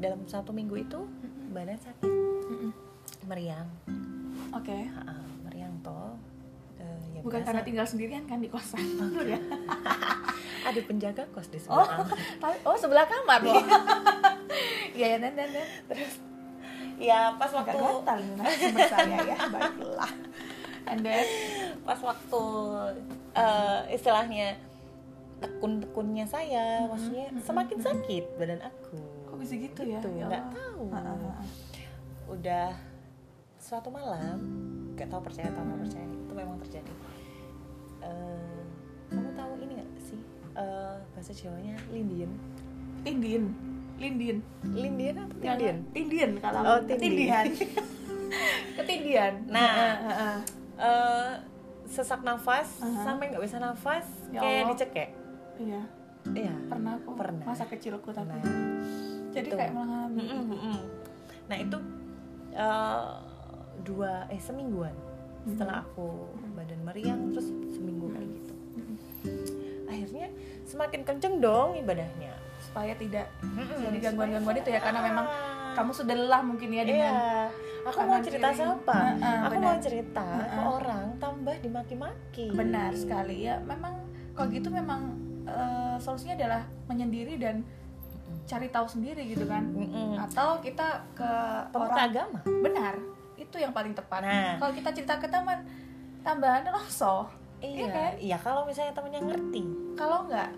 dalam 0.07 0.23
satu 0.25 0.51
minggu 0.51 0.79
itu 0.79 1.03
badan 1.51 1.75
sakit. 1.77 2.07
Mm-mm. 2.47 2.71
meriang. 3.27 3.66
Oke. 4.55 4.87
Ha-ha, 4.87 5.14
meriang 5.42 5.75
toh. 5.83 6.14
Eh, 6.79 6.99
ya 7.12 7.21
bukan 7.21 7.42
biasa. 7.42 7.49
karena 7.51 7.62
tinggal 7.62 7.87
sendirian 7.87 8.25
kan 8.25 8.38
di 8.38 8.47
kosan. 8.47 8.79
Ya 9.27 9.40
ada 10.66 10.81
penjaga 10.83 11.23
kos 11.31 11.47
di 11.47 11.62
oh 11.71 11.79
sebelah 11.79 12.11
tapi- 12.42 12.62
oh 12.66 12.75
sebelah 12.75 13.07
kamar 13.07 13.38
loh 13.38 13.55
iya. 14.99 15.14
Ya 15.14 15.23
dan 15.23 15.38
dan 15.38 15.55
terus 15.87 16.19
ya 16.99 17.31
pas 17.38 17.55
agak 17.55 17.79
waktu 17.79 18.03
gatal 18.03 18.19
nih 18.19 18.35
narasumber 18.35 18.83
saya 18.90 19.16
ya 19.23 19.37
baiklah. 19.47 20.12
And 20.87 21.01
then? 21.03 21.27
Pas 21.83 22.01
waktu 22.03 22.42
eh, 23.35 23.81
istilahnya 23.95 24.59
tekun-tekunnya 25.38 26.27
saya 26.27 26.88
maksudnya 26.88 27.31
semakin 27.45 27.79
sakit 27.79 28.25
badan 28.35 28.64
aku 28.64 28.99
kok 29.37 29.44
bisa 29.44 29.55
gitu 29.55 29.81
ya? 29.85 30.01
Gitu, 30.01 30.09
Ya 30.14 30.25
nggak 30.25 30.40
Allah. 30.40 30.57
tahu. 30.57 30.83
Ah, 30.88 30.96
ah, 30.96 31.12
ah, 31.12 31.29
ah. 31.31 31.46
udah 32.27 32.68
suatu 33.59 33.88
malam 33.88 34.38
gak 34.94 35.07
tahu 35.07 35.20
percaya 35.20 35.46
atau 35.46 35.61
nggak 35.61 35.81
percaya 35.83 36.07
itu 36.09 36.33
memang 36.33 36.57
terjadi. 36.59 36.92
Eh, 38.01 38.61
kamu 39.07 39.31
tahu 39.31 39.53
ini 39.59 39.72
nggak 39.77 39.90
sih? 40.01 40.20
Eh, 40.55 40.96
bahasa 41.12 41.33
Jawanya 41.33 41.77
lindien 41.87 42.33
Tindin 43.03 43.53
Lindin 43.96 44.40
lindien 44.66 45.16
atau 45.18 45.37
Yang- 45.38 45.53
tindien 45.53 45.77
Tindin 45.92 46.31
kalau 46.38 46.61
Oh, 46.62 46.79
ketindihan 46.83 47.44
ketindihan 48.75 49.35
Nah. 49.53 49.68
Ah, 49.68 49.96
ah, 50.01 50.12
ah. 50.16 50.38
Eh, 50.77 51.31
sesak 51.87 52.20
nafas 52.20 52.81
Aha. 52.81 53.05
sampai 53.05 53.31
nggak 53.31 53.40
bisa 53.40 53.57
nafas 53.57 54.05
Ya 54.29 54.40
kayak 54.40 54.64
dicekek. 54.70 55.09
Iya. 55.57 55.83
Iya. 56.29 56.55
Pernah 56.66 56.99
kok 56.99 57.14
Pernah. 57.14 57.44
masa 57.46 57.64
kecilku 57.64 58.11
tapi. 58.11 58.33
Nah, 58.33 58.44
jadi 59.37 59.46
itu. 59.46 59.57
kayak 59.57 59.72
mengalami 59.72 60.18
Mm-mm, 60.18 60.42
mm-mm. 60.49 60.77
Nah 61.46 61.57
itu 61.57 61.79
eh, 62.53 63.05
dua 63.83 64.12
eh 64.27 64.38
semingguan 64.38 64.94
setelah 65.44 65.79
aku 65.81 66.27
badan 66.53 66.81
meriang 66.83 67.31
terus 67.31 67.46
seminggu 67.68 68.11
kayak 68.11 68.29
gitu. 68.33 68.53
Akhirnya 69.87 70.27
semakin 70.64 71.01
kenceng 71.03 71.38
dong 71.38 71.77
ibadahnya. 71.77 72.33
supaya 72.59 72.96
tidak 72.96 73.29
jadi 73.79 73.99
gangguan-gangguan 74.03 74.59
itu 74.59 74.70
ya 74.70 74.81
karena 74.81 75.01
memang 75.03 75.25
Ah. 75.25 75.72
kamu 75.72 75.92
sudah 75.92 76.14
lelah 76.14 76.40
mungkin 76.40 76.68
ya 76.68 76.77
Iya. 76.79 76.85
dengan 76.85 77.14
Aku 77.85 77.94
kanan 77.94 78.09
mau 78.11 78.18
cerita 78.18 78.49
kiri. 78.49 78.59
siapa? 78.59 78.96
Heeh, 78.96 79.38
aku 79.38 79.55
benar. 79.55 79.62
mau 79.62 79.77
cerita 79.79 80.27
ke 80.27 80.44
Heeh. 80.51 80.66
orang 80.72 81.05
tambah 81.16 81.57
dimaki-maki. 81.59 82.46
benar 82.51 82.90
sekali 82.92 83.37
ya 83.44 83.61
memang 83.62 83.94
kalau 84.33 84.49
gitu 84.51 84.68
memang 84.68 85.14
eh, 85.44 85.94
solusinya 85.96 86.35
adalah 86.35 86.61
menyendiri 86.87 87.37
dan. 87.37 87.62
Cari 88.47 88.69
tahu 88.69 88.87
sendiri 88.87 89.27
gitu 89.27 89.45
kan 89.45 89.67
Mm-mm. 89.67 90.15
atau 90.17 90.59
kita 90.59 90.87
ke 91.13 91.31
Pemuka 91.69 91.91
orang 91.91 91.99
agama. 92.07 92.39
benar 92.63 92.95
itu 93.37 93.57
yang 93.57 93.71
paling 93.71 93.93
tepat 93.93 94.23
Nah. 94.23 94.55
kalau 94.57 94.73
kita 94.73 94.91
cerita 94.91 95.15
ke 95.17 95.27
teman 95.27 95.67
tambahan 96.23 96.63
loso 96.67 97.27
Iya, 97.57 97.89
kan? 97.89 98.13
iya 98.19 98.37
kalau 98.37 98.63
misalnya 98.63 98.93
temennya 98.93 99.19
ngerti. 99.19 99.63
kalau 99.95 100.25
nggak 100.25 100.51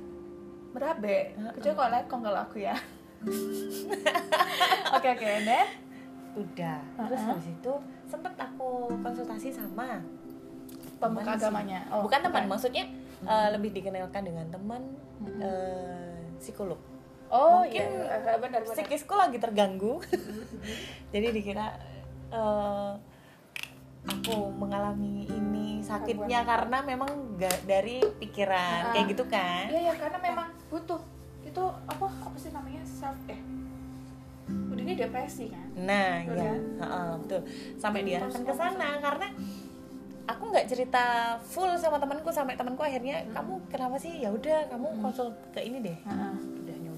berabe 0.70 1.32
Heeh. 1.32 1.52
kecuali 1.54 1.74
kalau 1.74 1.90
lekong 1.92 2.22
kalau 2.22 2.40
aku 2.40 2.56
ya 2.60 2.76
oke 4.94 5.08
oke 5.08 5.26
then 5.42 5.66
Udah. 6.36 6.78
Terus 6.94 7.18
Heeh. 7.18 7.30
habis 7.34 7.48
itu 7.50 7.72
sempet 8.04 8.30
aku 8.36 8.92
konsultasi 8.96 9.48
sama 9.50 9.98
pemuka 10.96 11.24
Teman 11.24 11.34
agamanya 11.34 11.80
oh, 11.90 12.04
bukan 12.04 12.20
teman 12.20 12.44
maksudnya 12.46 12.84
eh, 13.20 13.48
lebih 13.50 13.70
dikenalkan 13.72 14.22
dengan 14.22 14.46
teman 14.48 14.82
eh, 15.36 16.14
psikolog 16.36 16.78
oh 17.30 17.60
mungkin 17.60 17.74
iya 17.74 17.84
iya, 17.86 18.16
benar 18.18 18.36
benar. 18.38 18.60
Psikisku 18.66 19.12
lagi 19.12 19.36
terganggu. 19.36 20.00
Jadi 21.12 21.26
dikira 21.30 21.76
eh, 22.28 22.92
aku 24.04 24.36
mengalami 24.50 25.26
ini 25.26 25.80
sakitnya 25.80 26.42
karena 26.42 26.80
memang 26.82 27.08
ga- 27.34 27.62
dari 27.64 28.00
pikiran 28.18 28.80
Ah. 28.82 28.92
kayak 28.92 29.06
gitu 29.08 29.24
kan? 29.26 29.68
Iya 29.68 29.80
ya 29.88 29.94
karena 29.96 30.18
memang 30.18 30.48
butuh. 30.66 31.00
Itu 31.40 31.62
apa 31.84 32.06
apa 32.06 32.36
sih 32.36 32.50
namanya? 32.50 32.80
Self 32.82 33.20
eh 33.26 33.40
udah 34.48 34.80
ini 34.80 34.94
depresi 34.94 35.48
kan? 35.48 35.68
Nah 35.76 36.24
Betul 36.24 36.36
ya 36.38 36.52
heeh, 36.54 37.10
betul. 37.18 37.40
Sampai 37.76 38.00
diarahkan 38.02 38.42
ke 38.42 38.54
sana 38.54 38.96
karena 38.98 39.28
aku 40.26 40.42
nggak 40.46 40.66
cerita 40.66 41.04
full 41.42 41.72
sama 41.74 41.96
temanku 41.96 42.28
sampai 42.28 42.52
temanku 42.52 42.80
akhirnya 42.80 43.20
Hmm. 43.22 43.32
kamu 43.34 43.52
kenapa 43.68 43.96
sih? 43.96 44.12
Ya 44.18 44.28
udah 44.28 44.68
kamu 44.68 44.86
Hmm. 44.88 45.00
konsul 45.02 45.28
ke 45.50 45.60
ini 45.62 45.80
deh. 45.82 45.96
Heeh. 45.98 46.34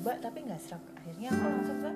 Nyoba 0.01 0.17
tapi 0.17 0.49
nggak 0.49 0.57
serak. 0.57 0.81
Akhirnya 0.97 1.29
aku 1.29 1.45
langsung 1.45 1.79
ke 1.85 1.91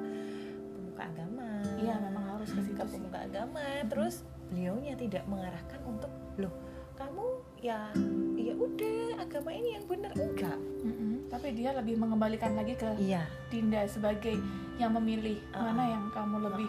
pemuka 0.76 1.02
agama. 1.08 1.48
Iya 1.80 1.94
memang 2.04 2.24
harus 2.36 2.50
ke 2.52 2.60
situ 2.60 2.76
ke 2.76 2.84
pemuka 2.84 3.18
agama. 3.24 3.64
Terus 3.88 4.14
beliaunya 4.52 4.92
tidak 4.92 5.24
mengarahkan 5.24 5.80
untuk 5.88 6.12
loh 6.36 6.52
kamu 6.94 7.26
ya 7.58 7.88
ya 8.36 8.52
udah 8.54 9.24
agama 9.24 9.50
ini 9.50 9.80
yang 9.80 9.84
benar. 9.88 10.12
Enggak. 10.14 10.58
Mm-mm. 10.84 11.24
tapi 11.32 11.56
dia 11.56 11.72
lebih 11.72 11.96
mengembalikan 11.96 12.52
lagi 12.52 12.76
ke 12.76 12.92
iya. 13.00 13.24
Dinda 13.48 13.88
sebagai 13.88 14.36
yang 14.76 14.92
memilih 14.92 15.40
Ah. 15.50 15.72
mana 15.72 15.96
yang 15.96 16.04
kamu 16.12 16.44
lebih 16.44 16.68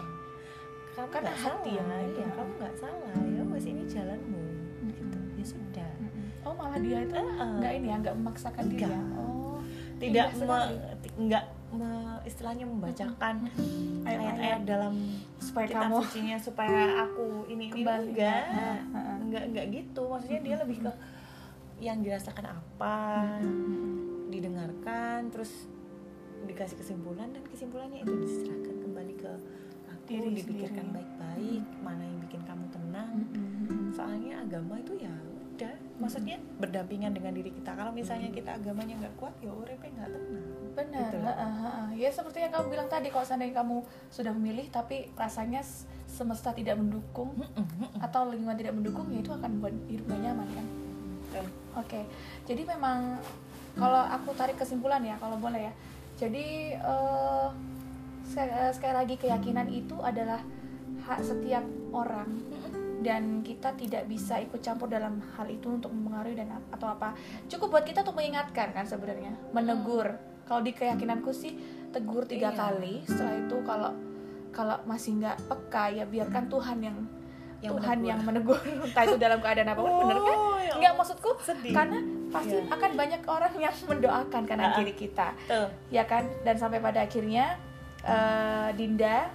kamu 0.96 1.12
Karena 1.12 1.36
hati 1.36 1.44
salah 1.76 1.76
yang 1.76 1.90
ya 1.92 2.24
itu. 2.24 2.32
kamu 2.32 2.52
nggak 2.56 2.76
salah 2.80 3.12
ya 3.28 3.42
wes 3.44 3.66
ini 3.68 3.84
jalanmu 3.84 4.44
gitu. 4.88 5.20
Ya 5.36 5.44
sudah. 5.46 5.92
Mm-mm. 6.00 6.26
oh 6.48 6.54
malah 6.56 6.80
dia 6.80 7.04
itu 7.04 7.12
Heeh. 7.14 7.52
nggak 7.60 7.74
ini 7.76 7.88
ya 7.92 7.96
nggak 8.00 8.16
memaksakan 8.16 8.64
diri 8.72 8.80
ya? 8.82 8.88
Enggak. 8.88 9.20
oh 9.20 9.60
tidak 9.96 10.28
me, 10.36 10.60
nggak 11.16 11.46
me- 11.72 12.22
istilahnya 12.24 12.68
membacakan 12.68 13.48
Ayat-ayat 14.06 14.62
dalam 14.64 14.96
supaya 15.40 15.66
kitab 15.66 15.82
kamu 15.88 15.98
sucinya 16.04 16.38
supaya 16.38 16.80
aku 17.02 17.48
ini 17.48 17.72
ini 17.72 17.82
Kembali. 17.82 18.12
enggak. 18.12 18.44
Enggak 19.24 19.44
enggak 19.50 19.66
gitu. 19.72 20.02
Maksudnya 20.06 20.42
dia 20.44 20.56
lebih 20.60 20.78
ke 20.84 20.92
yang 21.76 22.00
dirasakan 22.00 22.56
apa 22.56 22.96
didengarkan 24.30 25.28
terus 25.28 25.68
dikasih 26.46 26.78
kesimpulan 26.78 27.34
dan 27.34 27.44
kesimpulannya 27.44 28.00
itu 28.00 28.14
diserahkan 28.16 28.76
kembali 28.86 29.14
ke 29.18 29.32
aku 29.90 30.06
Diri 30.06 30.38
dipikirkan 30.38 30.94
baik-baik 30.94 31.64
mana 31.82 32.04
yang 32.06 32.20
bikin 32.22 32.42
kamu 32.46 32.66
tenang. 32.70 33.14
Soalnya 33.92 34.46
agama 34.46 34.78
itu 34.78 34.94
ya 35.02 35.12
maksudnya 35.96 36.36
berdampingan 36.60 37.16
dengan 37.16 37.32
diri 37.32 37.56
kita 37.56 37.72
kalau 37.72 37.96
misalnya 37.96 38.28
kita 38.28 38.60
agamanya 38.60 39.00
nggak 39.00 39.16
kuat 39.16 39.32
ya 39.40 39.48
uripnya 39.48 39.92
nggak 39.96 40.12
tenang 40.12 40.46
benar 40.76 41.08
Gitu 41.08 41.18
loh. 41.24 41.32
heeh, 41.32 41.54
heeh. 41.64 41.88
ya 42.04 42.10
seperti 42.12 42.38
yang 42.44 42.52
kamu 42.52 42.68
bilang 42.68 42.90
tadi 42.92 43.08
kalau 43.08 43.24
seandainya 43.24 43.56
kamu 43.56 43.78
sudah 44.12 44.32
memilih 44.36 44.68
tapi 44.68 45.08
rasanya 45.16 45.64
semesta 46.06 46.52
tidak 46.52 46.76
mendukung 46.76 47.32
atau 48.04 48.28
lingkungan 48.28 48.60
tidak 48.60 48.76
mendukung 48.76 49.08
ya 49.08 49.24
itu 49.24 49.32
akan 49.32 49.50
membuat 49.56 49.76
hidup 49.88 50.06
gak 50.08 50.22
nyaman 50.22 50.48
kan. 50.52 50.68
Oke, 51.76 52.08
jadi 52.48 52.64
memang 52.64 53.20
kalau 53.76 54.00
aku 54.08 54.32
tarik 54.32 54.56
kesimpulan 54.56 55.04
ya, 55.04 55.20
kalau 55.20 55.36
boleh 55.36 55.68
ya. 55.68 55.74
Jadi 56.16 56.72
eh, 56.72 57.48
sekali, 58.24 58.52
sekali 58.72 58.94
lagi 58.96 59.16
keyakinan 59.20 59.68
itu 59.68 60.00
adalah 60.00 60.40
hak 61.04 61.20
setiap 61.20 61.68
orang 61.92 62.32
dan 62.98 63.42
kita 63.42 63.74
tidak 63.74 64.06
bisa 64.06 64.38
ikut 64.38 64.60
campur 64.60 64.86
dalam 64.86 65.20
hal 65.34 65.48
itu 65.48 65.68
untuk 65.68 65.90
mempengaruhi 65.90 66.36
dan 66.36 66.48
atau 66.70 66.88
apa. 66.90 67.12
Cukup 67.46 67.68
buat 67.70 67.84
kita 67.84 68.02
untuk 68.02 68.16
mengingatkan 68.16 68.72
kan 68.72 68.84
sebenarnya, 68.84 69.34
menegur. 69.52 70.16
Kalau 70.44 70.62
di 70.62 70.72
keyakinanku 70.72 71.32
sih 71.32 71.58
tegur 71.90 72.24
tiga 72.24 72.50
Iya. 72.50 72.58
kali. 72.58 72.96
Setelah 73.04 73.36
itu 73.38 73.58
kalau 73.62 73.92
kalau 74.50 74.78
masih 74.84 75.18
nggak 75.18 75.38
peka 75.44 75.86
ya 75.92 76.06
biarkan 76.06 76.48
Tuhan 76.48 76.78
yang, 76.80 76.98
Yang 77.60 77.72
Tuhan 77.74 77.98
menegur. 77.98 78.08
yang 78.08 78.20
menegur. 78.22 78.60
Entah 78.86 79.04
itu 79.04 79.18
dalam 79.18 79.40
keadaan 79.40 79.68
apa 79.68 79.82
pun, 79.82 79.92
bener 80.02 80.18
kan? 80.18 80.38
Oh, 80.38 80.56
ya 80.56 80.72
Enggak 80.72 80.86
Allah. 80.86 81.00
maksudku 81.02 81.30
sedih 81.42 81.74
karena 81.74 81.98
pasti 82.30 82.56
Iya. 82.56 82.68
akan 82.70 82.92
banyak 82.94 83.22
orang 83.26 83.54
yang 83.58 83.76
mendoakan 83.90 84.42
kanan 84.44 84.70
kiri 84.76 84.94
kita 84.94 85.28
Tuh. 85.46 85.68
ya 85.90 86.04
kan 86.04 86.24
dan 86.42 86.56
sampai 86.56 86.78
pada 86.78 87.02
akhirnya 87.02 87.56
eh, 88.02 88.70
Dinda 88.74 89.28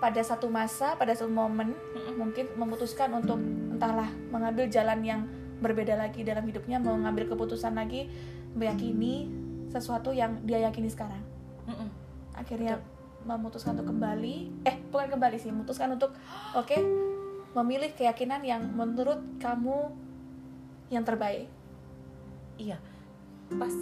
pada 0.00 0.24
satu 0.24 0.48
masa, 0.48 0.96
pada 0.96 1.12
satu 1.12 1.28
momen 1.28 1.76
mungkin 2.16 2.48
memutuskan 2.56 3.12
untuk 3.12 3.36
entahlah 3.76 4.08
mengambil 4.32 4.66
jalan 4.66 5.04
yang 5.04 5.20
berbeda 5.60 5.94
lagi 6.00 6.24
dalam 6.24 6.48
hidupnya, 6.48 6.80
mengambil 6.80 7.28
keputusan 7.28 7.76
lagi 7.76 8.08
meyakini 8.56 9.28
sesuatu 9.68 10.10
yang 10.10 10.40
dia 10.48 10.64
yakini 10.64 10.88
sekarang. 10.88 11.20
Akhirnya 12.32 12.80
memutuskan 13.28 13.76
untuk 13.76 13.92
kembali, 13.92 14.64
eh 14.64 14.80
bukan 14.88 15.12
kembali 15.12 15.36
sih, 15.36 15.52
memutuskan 15.52 15.92
untuk 15.92 16.16
oke 16.56 16.80
memilih 17.52 17.92
keyakinan 17.92 18.40
yang 18.40 18.64
menurut 18.72 19.20
kamu 19.36 19.92
yang 20.88 21.04
terbaik. 21.04 21.46
Iya, 22.56 22.80
pas 23.60 23.74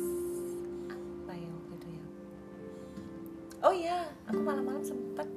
apa 0.91 1.33
ya 1.39 1.49
waktu 1.55 1.75
itu 1.79 1.89
ya? 1.95 2.05
Oh 3.63 3.75
iya, 3.75 3.99
aku 4.27 4.43
malam-malam 4.43 4.83
sempet 4.83 5.31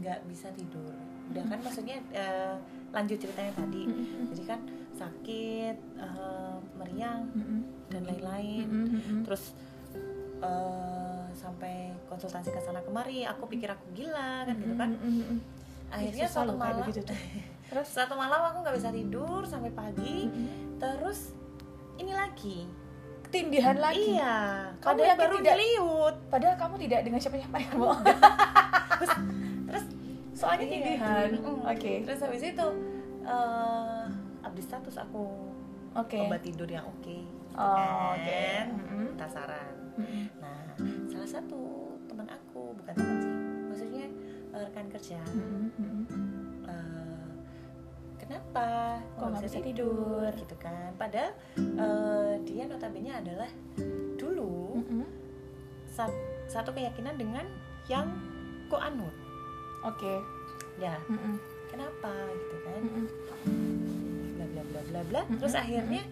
nggak 0.00 0.18
bisa 0.26 0.48
tidur. 0.56 0.92
Udah 1.30 1.44
kan 1.46 1.58
maksudnya 1.62 2.00
eh, 2.10 2.56
lanjut 2.90 3.18
ceritanya 3.20 3.52
tadi. 3.54 3.84
Jadi 4.32 4.42
kan 4.48 4.60
sakit, 4.96 5.76
eh, 6.00 6.56
meriang 6.76 7.28
dan 7.88 8.02
lain-lain. 8.04 8.66
Terus 9.28 9.54
eh, 10.40 11.22
sampai 11.36 11.94
konsultasi 12.10 12.50
ke 12.50 12.60
sana 12.60 12.82
kemari, 12.82 13.22
aku 13.24 13.46
pikir 13.46 13.70
aku 13.70 13.84
gila 13.94 14.48
kan 14.48 14.54
gitu 14.56 14.74
kan. 14.74 14.90
Akhirnya 15.90 16.26
Susah 16.30 16.46
satu 16.46 16.54
malam, 16.54 16.86
tuh. 16.86 17.18
Terus 17.70 17.88
satu 17.90 18.14
malam 18.18 18.40
aku 18.50 18.56
nggak 18.62 18.76
bisa 18.78 18.90
tidur 18.90 19.42
sampai 19.46 19.70
pagi. 19.70 20.26
Terus 20.78 21.34
ini 21.98 22.12
lagi 22.14 22.66
ketindihan 23.30 23.78
lagi. 23.78 24.18
Iya, 24.18 24.74
Kamu 24.82 24.98
padahal 24.98 25.06
yakin 25.14 25.22
baru 25.22 25.36
tidak? 25.38 25.54
ngeliut. 25.54 26.16
Padahal 26.26 26.54
kamu 26.58 26.74
tidak 26.82 27.00
dengan 27.06 27.18
siapa-siapa 27.22 27.56
ya. 27.62 27.70
Terus 28.98 29.12
Soalnya 30.40 30.64
iya. 30.64 30.72
tindihan. 30.72 31.28
Mm-mm. 31.36 31.56
Oke. 31.66 31.92
Terus 32.02 32.20
habis 32.20 32.42
itu 32.42 32.66
eh 33.20 34.04
update 34.40 34.66
status 34.66 34.96
aku 34.98 35.24
Oke. 35.92 36.16
obat 36.18 36.40
tidur 36.40 36.64
yang 36.64 36.88
oke. 36.88 37.12
gitu 37.12 37.52
Oh, 37.52 37.76
kan. 37.76 38.16
oke. 38.16 38.42
Mm-mm. 38.72 39.04
Minta 39.10 39.26
saran. 39.28 39.74
Mm-mm. 39.94 40.24
Nah, 40.38 40.72
salah 41.06 41.28
satu 41.28 41.60
teman 42.06 42.24
aku 42.26 42.72
bukan 42.72 42.94
teman 42.94 43.16
sih, 43.18 43.34
maksudnya 43.68 44.06
eh, 44.50 44.62
rekan 44.64 44.86
kerja. 44.88 45.20
Mm-mm. 45.28 46.08
eh, 46.64 47.28
kenapa 48.16 48.96
Kok 49.14 49.26
nggak 49.28 49.44
bisa 49.44 49.60
tidur? 49.60 50.30
gitu 50.32 50.56
kan? 50.56 50.94
Padahal 50.96 51.36
eh, 51.58 52.34
dia 52.44 52.64
notabene 52.64 53.12
adalah 53.12 53.50
dulu 54.16 54.78
sat- 55.84 56.16
satu 56.46 56.70
keyakinan 56.70 57.14
dengan 57.14 57.44
yang 57.86 58.08
ku 58.66 58.78
anut. 58.78 59.12
Oke. 59.82 60.14
Ya, 60.76 60.96
Mm-mm. 61.06 61.36
kenapa 61.66 62.12
gitu 62.30 62.56
kan? 62.62 62.80
Mm-mm. 62.80 63.06
bla 64.34 64.46
bla 64.46 64.62
bla 64.64 64.80
bla 64.82 65.00
bla 65.02 65.20
Mm-mm, 65.22 65.38
terus 65.38 65.54
akhirnya 65.54 66.02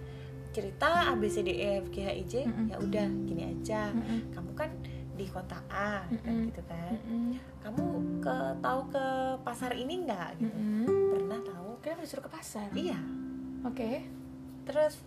cerita 0.49 0.89
A 1.07 1.15
B 1.15 1.25
C 1.27 1.41
D 1.41 1.51
E 1.53 1.69
F 1.79 1.87
G 1.89 1.97
H 1.99 2.09
I 2.11 2.25
J 2.25 2.35
Mm-mm. 2.43 2.67
ya 2.67 2.77
udah 2.79 3.09
gini 3.25 3.43
aja 3.47 3.83
Mm-mm. 3.91 4.33
kamu 4.33 4.51
kan 4.55 4.71
di 5.13 5.27
kota 5.27 5.59
A 5.67 6.05
kan 6.05 6.19
Mm-mm. 6.25 6.49
gitu 6.49 6.63
kan 6.65 6.93
Mm-mm. 6.99 7.37
kamu 7.59 7.85
ke 8.19 8.35
tahu 8.59 8.81
ke 8.89 9.05
pasar 9.43 9.73
ini 9.73 10.05
nggak 10.05 10.29
gitu 10.39 10.49
Mm-mm. 10.49 10.85
pernah 11.11 11.41
tahu 11.43 11.69
Kenapa 11.79 12.01
disuruh 12.03 12.25
ke 12.25 12.33
pasar? 12.33 12.69
iya 12.73 12.99
Oke. 13.63 14.03
terus 14.65 15.01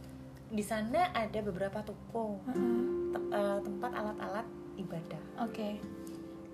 di 0.47 0.61
sana 0.61 1.09
ada 1.11 1.39
beberapa 1.41 1.79
toko 1.81 2.37
Mm-mm. 2.45 3.11
te- 3.11 3.29
eh, 3.31 3.59
tempat 3.61 3.91
alat-alat 3.91 4.47
ibadah 4.75 5.21
Oke. 5.41 5.77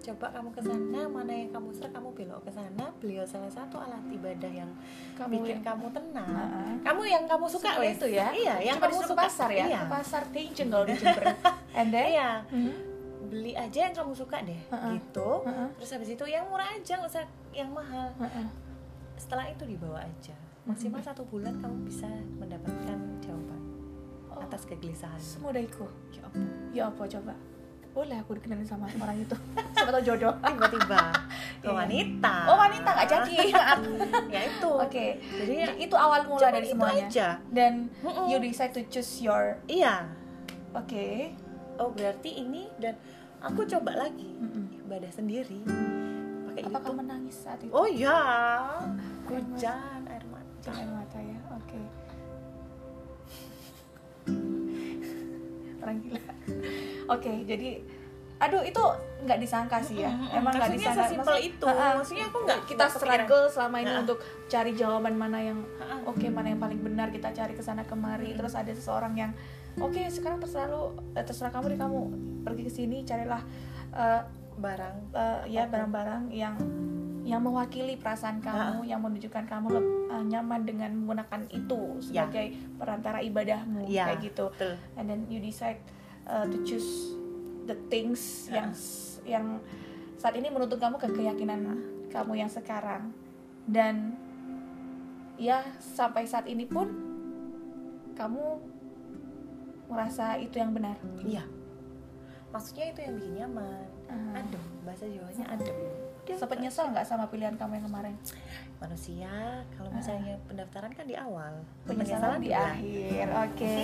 Coba 0.07 0.31
kamu 0.31 0.49
ke 0.49 0.61
sana 0.61 1.01
mana 1.05 1.27
yang 1.29 1.49
kamu 1.49 1.67
suka 1.69 1.89
kamu 1.89 2.09
belok 2.13 2.39
ke 2.41 2.51
sana 2.53 2.85
beliau 2.97 3.23
salah 3.23 3.49
satu 3.49 3.75
alat 3.75 3.99
ibadah 4.07 4.47
yang 4.49 4.71
Kamu 5.13 5.31
bikin 5.35 5.59
yang- 5.59 5.65
kamu 5.67 5.85
tenang 5.91 6.29
ah. 6.31 6.71
kamu 6.79 7.01
yang 7.05 7.23
kamu 7.25 7.45
suka 7.45 7.75
Seperti 7.75 7.91
itu 7.93 8.07
ya? 8.15 8.27
iya 8.31 8.55
yang 8.63 8.77
Cuma 8.77 8.87
kamu 8.87 8.99
suka 9.03 9.21
pasar 9.21 9.49
ya? 9.51 9.65
iya 9.65 9.79
Ke 9.79 9.87
pasar 9.91 10.21
Tianjin 10.29 10.67
kalau 10.67 10.85
di 10.85 10.95
Jember. 10.95 11.23
And 11.77 11.89
then? 11.89 12.07
iya 12.09 12.29
Hmm. 12.47 12.73
beli 13.27 13.51
aja 13.53 13.79
yang 13.81 13.93
kamu 13.93 14.13
suka 14.13 14.39
deh 14.41 14.61
Heeh. 14.65 14.91
gitu 14.95 15.29
Heeh. 15.43 15.67
terus 15.75 15.91
habis 15.91 16.09
itu 16.09 16.25
yang 16.25 16.47
murah 16.47 16.63
aja 16.65 16.93
nggak 16.95 17.11
usah 17.11 17.23
yang 17.51 17.67
mahal 17.69 18.07
Heeh. 18.17 18.47
setelah 19.15 19.45
itu 19.45 19.67
dibawa 19.67 19.99
aja 19.99 20.31
maksimal 20.63 20.99
satu 20.99 21.23
bulan 21.25 21.51
kamu 21.57 21.83
bisa 21.83 22.07
mendapatkan 22.33 22.95
jawaban 23.19 23.59
Oh, 24.27 24.39
atas 24.39 24.63
kegelisahan 24.63 25.17
semudah 25.17 25.59
itu. 25.59 25.83
ya 26.09 26.21
ampun 26.23 26.45
Ya 26.69 26.83
apa 26.85 27.03
coba? 27.03 27.33
Boleh 27.97 28.13
aku 28.15 28.37
dikenalin 28.37 28.61
sama 28.61 28.85
orang 28.93 29.17
itu. 29.17 29.33
Siapa 29.73 29.89
tahu 29.89 30.03
jodoh. 30.03 30.33
tiba-tiba 30.37 31.01
ke 31.65 31.65
Iya. 31.65 31.73
wanita 31.73 32.33
Oh 32.45 32.53
wanita 32.55 32.89
nggak 32.91 33.09
jadi. 33.09 33.37
Ya 34.37 34.41
itu 34.45 34.69
Oke. 34.69 35.05
jadi 35.17 35.53
ya, 35.57 35.67
Itu 35.75 35.95
awal 35.97 36.21
mula 36.23 36.53
dari 36.53 36.61
itu 36.63 36.77
semuanya. 36.77 37.09
aja 37.09 37.27
Dan 37.49 37.89
Mm-mm. 37.99 38.29
you 38.29 38.37
decide 38.37 38.69
to 38.69 38.85
choose 38.85 39.17
your. 39.19 39.57
iya 39.65 40.05
Oke. 40.71 41.33
oh 41.75 41.89
berarti 41.89 42.37
ini 42.37 42.69
dan 42.77 42.93
aku 43.39 43.65
coba 43.65 43.97
lagi 43.99 44.29
Mm-mm. 44.31 44.85
ibadah 44.85 45.09
sendiri 45.09 45.61
pakai 46.47 46.61
Apakah 46.63 46.77
YouTube 46.87 46.99
menangis 46.99 47.35
saat 47.35 47.57
itu? 47.59 47.69
oh 47.69 47.85
ya 47.85 48.21
hujan 49.25 50.01
air 50.05 50.25
mata 50.27 50.69
Air 50.69 50.89
mata 50.89 51.17
ya. 51.17 51.37
Oke. 51.51 51.81
Orang 55.87 55.97
gila. 55.97 56.19
Oke, 57.15 57.31
jadi 57.43 57.69
aduh 58.37 58.61
itu 58.61 58.77
nggak 59.17 59.39
disangka 59.39 59.79
sih 59.79 59.97
ya. 59.97 60.11
Mm-mm. 60.11 60.35
Emang 60.35 60.53
nggak 60.53 60.69
disangka. 60.69 61.07
sesimpel 61.07 61.35
itu. 61.41 61.63
Ha-ha. 61.63 61.95
Maksudnya 61.95 62.25
aku 62.27 62.37
nggak- 62.43 62.63
kita 62.65 62.85
kepikiran. 62.85 62.93
struggle 62.93 63.45
selama 63.47 63.75
ini 63.77 63.89
Ha-ha. 63.89 64.03
untuk 64.03 64.17
cari 64.45 64.71
jawaban 64.73 65.15
mana 65.15 65.39
yang 65.41 65.59
Ha-ha. 65.77 66.05
oke 66.05 66.27
mana 66.27 66.47
yang 66.47 66.59
paling 66.59 66.77
benar 66.77 67.09
kita 67.09 67.31
cari 67.31 67.51
ke 67.51 67.61
sana 67.61 67.81
kemari 67.81 68.31
terus 68.31 68.53
ada 68.53 68.69
seseorang 68.69 69.15
yang 69.15 69.31
oke 69.75 69.97
sekarang 70.07 70.37
terserah 70.37 70.67
lu 70.67 70.83
eh, 71.11 71.21
terserah 71.21 71.49
kamu 71.49 71.65
deh 71.69 71.79
kamu 71.79 71.99
pergi 72.43 72.61
ke 72.61 72.71
sini 72.71 72.97
carilah 73.01 73.41
eh, 73.91 74.21
barang 74.55 74.95
eh, 75.11 75.41
ya 75.49 75.65
barang-barang 75.65 76.29
yang 76.29 76.53
yang 77.27 77.43
mewakili 77.43 77.99
perasaan 77.99 78.39
kamu 78.39 78.87
yang 78.87 79.03
menunjukkan 79.03 79.43
kamu 79.45 79.67
eh, 80.07 80.23
nyaman 80.25 80.63
dengan 80.63 80.95
menggunakan 80.95 81.43
itu 81.49 81.99
Ya. 82.07 82.23
sebagai 82.23 82.45
perantara 82.75 83.19
ibadahmu 83.19 83.83
Ya, 83.85 84.07
kayak 84.07 84.19
gitu 84.25 84.45
betul. 84.49 84.73
and 84.95 85.05
then 85.05 85.19
you 85.27 85.37
decide 85.37 85.83
uh, 86.23 86.47
to 86.47 86.57
choose 86.63 87.11
the 87.67 87.75
things 87.91 88.47
Ya. 88.47 88.63
yang 88.63 88.67
yang 89.27 89.45
saat 90.15 90.33
ini 90.33 90.47
menuntut 90.47 90.79
kamu 90.79 90.95
ke 90.95 91.11
keyakinan 91.11 91.59
kamu 92.07 92.39
yang 92.39 92.47
sekarang 92.47 93.11
dan 93.67 94.15
ya 95.35 95.61
sampai 95.77 96.23
saat 96.23 96.47
ini 96.47 96.63
pun 96.63 96.87
kamu 98.15 98.43
merasa 99.87 100.35
itu 100.35 100.55
yang 100.55 100.71
benar 100.71 100.95
Iya. 101.19 101.43
Maksudnya 102.47 102.89
itu 102.89 102.99
yang 103.03 103.13
bikin 103.13 103.33
nyaman. 103.37 103.83
Ah. 104.07 104.39
Adem, 104.39 104.63
bahasa 104.81 105.03
Jawanya 105.03 105.45
adem. 105.51 105.75
Dia 106.27 106.35
sempat 106.35 106.59
nyesel 106.59 106.91
nggak 106.91 107.07
sama 107.07 107.31
pilihan 107.31 107.55
kamu 107.55 107.79
yang 107.79 107.87
kemarin? 107.87 108.15
Manusia 108.83 109.63
kalau 109.79 109.87
misalnya 109.95 110.35
pendaftaran 110.43 110.91
kan 110.91 111.07
di 111.07 111.15
awal, 111.15 111.63
penyesalan 111.87 112.43
di 112.43 112.51
akhir 112.51 113.31
oke. 113.31 113.75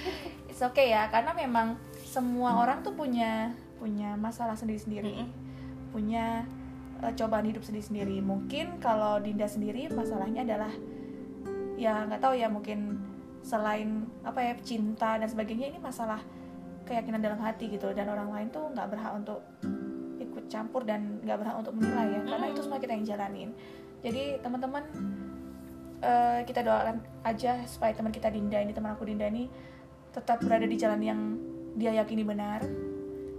It's 0.54 0.62
okay 0.62 0.94
ya 0.94 1.10
karena 1.10 1.34
memang 1.34 1.74
semua 2.06 2.54
orang 2.62 2.86
tuh 2.86 2.94
punya 2.94 3.50
punya 3.82 4.14
masalah 4.14 4.54
sendiri-sendiri. 4.54 5.26
Mm-mm. 5.26 5.50
punya 5.88 6.44
eh, 7.02 7.12
cobaan 7.18 7.50
hidup 7.50 7.66
sendiri-sendiri. 7.66 8.22
Mungkin 8.22 8.78
kalau 8.78 9.18
Dinda 9.18 9.50
sendiri 9.50 9.90
masalahnya 9.90 10.46
adalah 10.46 10.70
ya 11.74 12.06
nggak 12.06 12.22
tahu 12.22 12.38
ya 12.38 12.46
mungkin 12.46 13.00
selain 13.42 14.06
apa 14.22 14.38
ya 14.38 14.52
cinta 14.62 15.18
dan 15.18 15.26
sebagainya 15.26 15.72
ini 15.74 15.80
masalah 15.82 16.22
keyakinan 16.86 17.24
dalam 17.24 17.40
hati 17.42 17.74
gitu. 17.74 17.90
Dan 17.90 18.06
orang 18.06 18.30
lain 18.30 18.48
tuh 18.54 18.70
nggak 18.70 18.86
berhak 18.86 19.12
untuk 19.18 19.40
campur 20.48 20.82
dan 20.82 21.20
nggak 21.20 21.36
berhak 21.36 21.56
untuk 21.56 21.72
menilai 21.72 22.08
ya 22.10 22.20
karena 22.26 22.46
itu 22.48 22.60
semua 22.60 22.78
kita 22.78 22.92
yang 22.92 23.04
jalanin 23.06 23.50
jadi 23.98 24.40
teman-teman 24.40 24.82
eh, 26.00 26.40
kita 26.42 26.60
doakan 26.60 26.96
aja 27.22 27.62
supaya 27.64 27.92
teman 27.92 28.10
kita 28.10 28.28
Dinda 28.28 28.56
ini 28.56 28.72
teman 28.72 28.92
aku 28.92 29.04
Dinda 29.04 29.26
ini 29.26 29.46
tetap 30.08 30.40
berada 30.40 30.64
di 30.64 30.74
jalan 30.74 31.00
yang 31.00 31.20
dia 31.74 31.94
yakini 31.94 32.22
benar 32.22 32.62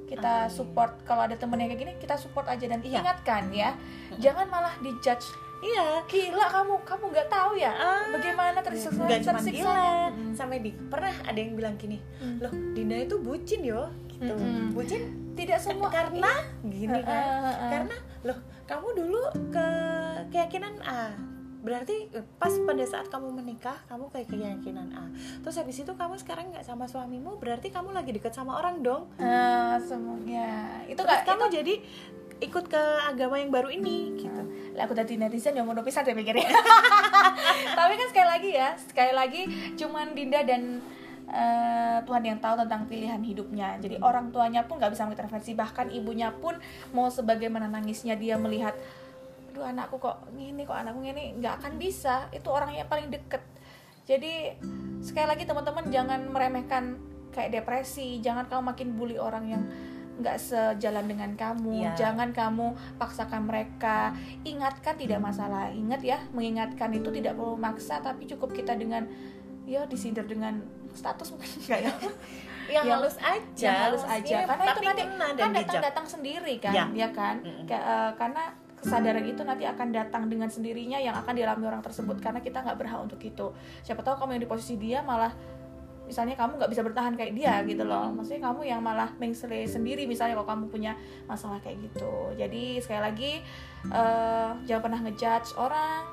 kita 0.06 0.50
support 0.50 1.02
kalau 1.04 1.22
ada 1.24 1.36
temen 1.36 1.56
yang 1.56 1.70
kayak 1.70 1.82
gini 1.82 1.94
kita 1.98 2.16
support 2.16 2.46
aja 2.46 2.66
dan 2.66 2.82
Iya. 2.82 3.00
ingatkan 3.00 3.44
ya 3.50 3.70
jangan 4.18 4.48
malah 4.48 4.74
dijudge 4.80 5.28
Iya. 5.60 6.02
gila 6.08 6.48
kamu 6.48 6.74
kamu 6.82 7.04
nggak 7.10 7.28
tahu 7.28 7.52
ya 7.54 7.70
Ah, 7.70 8.08
bagaimana 8.10 8.58
tersiksa 8.60 8.96
cuma 8.96 9.12
tersiksa 9.12 9.70
gila, 9.70 10.08
sampai 10.32 10.64
di 10.64 10.72
pernah 10.72 11.12
ada 11.22 11.36
yang 11.36 11.52
bilang 11.54 11.76
gini, 11.76 12.00
Hmm. 12.16 12.40
loh 12.40 12.54
Dinda 12.72 12.96
itu 12.96 13.20
bucin 13.20 13.62
yo, 13.62 13.92
gitu. 14.08 14.34
Mm-mm. 14.34 14.72
Bucin 14.72 15.04
tidak 15.40 15.60
semua. 15.60 15.88
karena 15.88 16.32
gini 16.68 17.00
Eh, 17.00 17.04
kan, 17.04 17.24
eh, 17.24 17.48
eh. 17.48 17.70
karena 17.72 17.98
loh 18.28 18.40
kamu 18.68 18.88
dulu 19.00 19.22
ke 19.50 19.68
keyakinan 20.30 20.74
A, 20.84 21.16
berarti 21.60 22.08
pas 22.38 22.52
pada 22.52 22.84
saat 22.84 23.08
kamu 23.08 23.32
menikah 23.36 23.76
kamu 23.88 24.12
kayak 24.12 24.28
keyakinan 24.30 24.92
A, 24.94 25.08
terus 25.42 25.56
habis 25.56 25.80
itu 25.80 25.92
kamu 25.96 26.16
sekarang 26.20 26.52
nggak 26.52 26.64
sama 26.64 26.86
suamimu, 26.86 27.40
berarti 27.40 27.72
kamu 27.72 27.96
lagi 27.96 28.12
deket 28.12 28.36
sama 28.36 28.60
orang 28.60 28.84
dong. 28.84 29.08
Eh, 29.18 29.76
semuanya. 29.82 30.84
Itu 30.86 31.00
itu 31.00 31.02
terus 31.08 31.24
kamu 31.24 31.44
jadi 31.50 31.74
ikut 32.40 32.66
ke 32.72 32.84
agama 33.04 33.36
yang 33.36 33.52
baru 33.52 33.68
ini 33.68 34.16
gitu. 34.16 34.42
Lah 34.76 34.88
aku 34.88 34.96
tadi 34.96 35.20
netizen 35.20 35.60
yang 35.60 35.68
mau 35.68 35.76
pisan 35.84 36.08
deh 36.08 36.16
mikirnya 36.16 36.48
tapi 37.80 37.94
kan 38.00 38.08
sekali 38.08 38.28
lagi 38.32 38.50
ya 38.56 38.70
sekali 38.80 39.12
lagi 39.12 39.42
cuman 39.76 40.16
Dinda 40.16 40.40
dan 40.48 40.80
eh, 41.30 41.98
Tuhan 42.04 42.24
yang 42.26 42.40
tahu 42.42 42.66
tentang 42.66 42.90
pilihan 42.90 43.22
hidupnya. 43.22 43.78
Jadi 43.78 44.02
orang 44.02 44.34
tuanya 44.34 44.66
pun 44.66 44.82
nggak 44.82 44.92
bisa 44.94 45.06
mengintervensi. 45.06 45.54
Bahkan 45.54 45.94
ibunya 45.94 46.34
pun 46.34 46.58
mau 46.92 47.08
sebagaimana 47.08 47.70
nangisnya 47.70 48.18
dia 48.18 48.36
melihat 48.36 48.74
aduh 49.50 49.66
anakku 49.66 49.98
kok 49.98 50.30
gini 50.38 50.62
kok 50.62 50.78
anakku 50.78 51.02
gini 51.02 51.38
nggak 51.38 51.64
akan 51.64 51.74
bisa. 51.78 52.28
Itu 52.34 52.50
orang 52.50 52.74
yang 52.76 52.90
paling 52.90 53.14
deket. 53.14 53.42
Jadi 54.10 54.58
sekali 55.06 55.28
lagi 55.30 55.44
teman-teman 55.46 55.86
jangan 55.94 56.20
meremehkan 56.34 56.98
kayak 57.30 57.62
depresi. 57.62 58.18
Jangan 58.20 58.50
kamu 58.50 58.74
makin 58.74 58.88
bully 58.98 59.18
orang 59.22 59.46
yang 59.46 59.64
nggak 60.20 60.38
sejalan 60.38 61.08
dengan 61.08 61.32
kamu. 61.40 61.88
Iya. 61.88 61.92
jangan 61.96 62.36
kamu 62.36 62.76
paksakan 63.00 63.48
mereka. 63.48 64.12
Ingatkan 64.44 65.00
tidak 65.00 65.24
masalah. 65.24 65.72
Ingat 65.72 66.02
ya 66.04 66.20
mengingatkan 66.36 66.92
itu 66.92 67.08
tidak 67.10 67.40
perlu 67.40 67.56
maksa 67.56 68.04
tapi 68.04 68.28
cukup 68.28 68.52
kita 68.52 68.76
dengan 68.76 69.08
ya 69.70 69.86
disindir 69.86 70.26
dengan 70.26 70.58
status 70.92 71.30
mungkin 71.30 71.50
enggak 71.62 71.80
ya 71.80 71.94
yang, 72.70 72.86
Yang- 72.86 72.90
halus 72.92 73.18
aja. 73.20 73.66
yang 73.66 73.78
halus 73.84 74.04
aja. 74.04 74.38
Karena 74.46 74.64
itu 74.64 74.82
nanti 74.82 75.02
kan 75.36 75.50
bijak. 75.50 75.66
datang 75.66 75.82
datang 75.84 76.06
sendiri 76.08 76.54
kan 76.58 76.70
Ya. 76.70 76.86
ya 76.92 77.10
kan? 77.10 77.36
Mm-mm. 77.42 77.66
Kayak, 77.66 77.82
eh, 77.84 78.12
karena 78.14 78.44
kesadaran 78.76 79.26
itu 79.26 79.42
nanti 79.42 79.66
akan 79.66 79.88
datang 79.90 80.24
dengan 80.26 80.48
sendirinya 80.48 80.98
yang 80.98 81.12
akan 81.14 81.34
dialami 81.34 81.66
orang 81.66 81.82
tersebut. 81.82 82.18
Karena 82.18 82.40
kita 82.40 82.62
nggak 82.62 82.78
berhak 82.78 83.02
untuk 83.02 83.18
itu. 83.20 83.50
Siapa 83.82 84.00
tahu 84.00 84.22
kamu 84.22 84.38
yang 84.38 84.44
di 84.46 84.50
posisi 84.50 84.78
dia 84.78 85.02
malah 85.02 85.34
misalnya 86.06 86.34
kamu 86.34 86.58
nggak 86.58 86.70
bisa 86.70 86.82
bertahan 86.82 87.14
kayak 87.14 87.34
dia 87.34 87.58
gitu 87.64 87.82
loh. 87.84 88.10
Maksudnya 88.12 88.42
kamu 88.44 88.62
yang 88.64 88.82
malah 88.82 89.10
mengsele 89.18 89.66
sendiri 89.66 90.06
misalnya 90.06 90.34
kalau 90.36 90.46
kamu 90.48 90.64
punya 90.70 90.94
masalah 91.26 91.58
kayak 91.60 91.82
gitu. 91.84 92.14
Jadi 92.34 92.78
sekali 92.78 93.02
lagi 93.02 93.32
eh, 93.88 94.50
jangan 94.64 94.82
pernah 94.84 95.00
ngejudge 95.06 95.58
orang. 95.58 96.06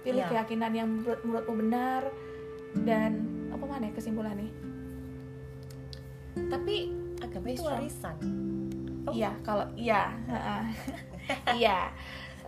Pilih 0.00 0.22
Iya. 0.22 0.30
keyakinan 0.32 0.72
yang 0.72 0.88
menurut 0.90 1.20
menurutmu 1.22 1.54
benar 1.60 2.02
dan 2.86 3.20
apa 3.50 3.64
mana 3.66 3.90
ya 3.90 3.92
kesimpulannya 3.94 4.50
tapi 6.50 6.94
agama 7.18 7.46
itu 7.50 7.62
warisan. 7.66 8.16
Iya, 9.10 9.30
kalau 9.42 9.66
iya, 9.74 10.14
iya. 11.58 11.90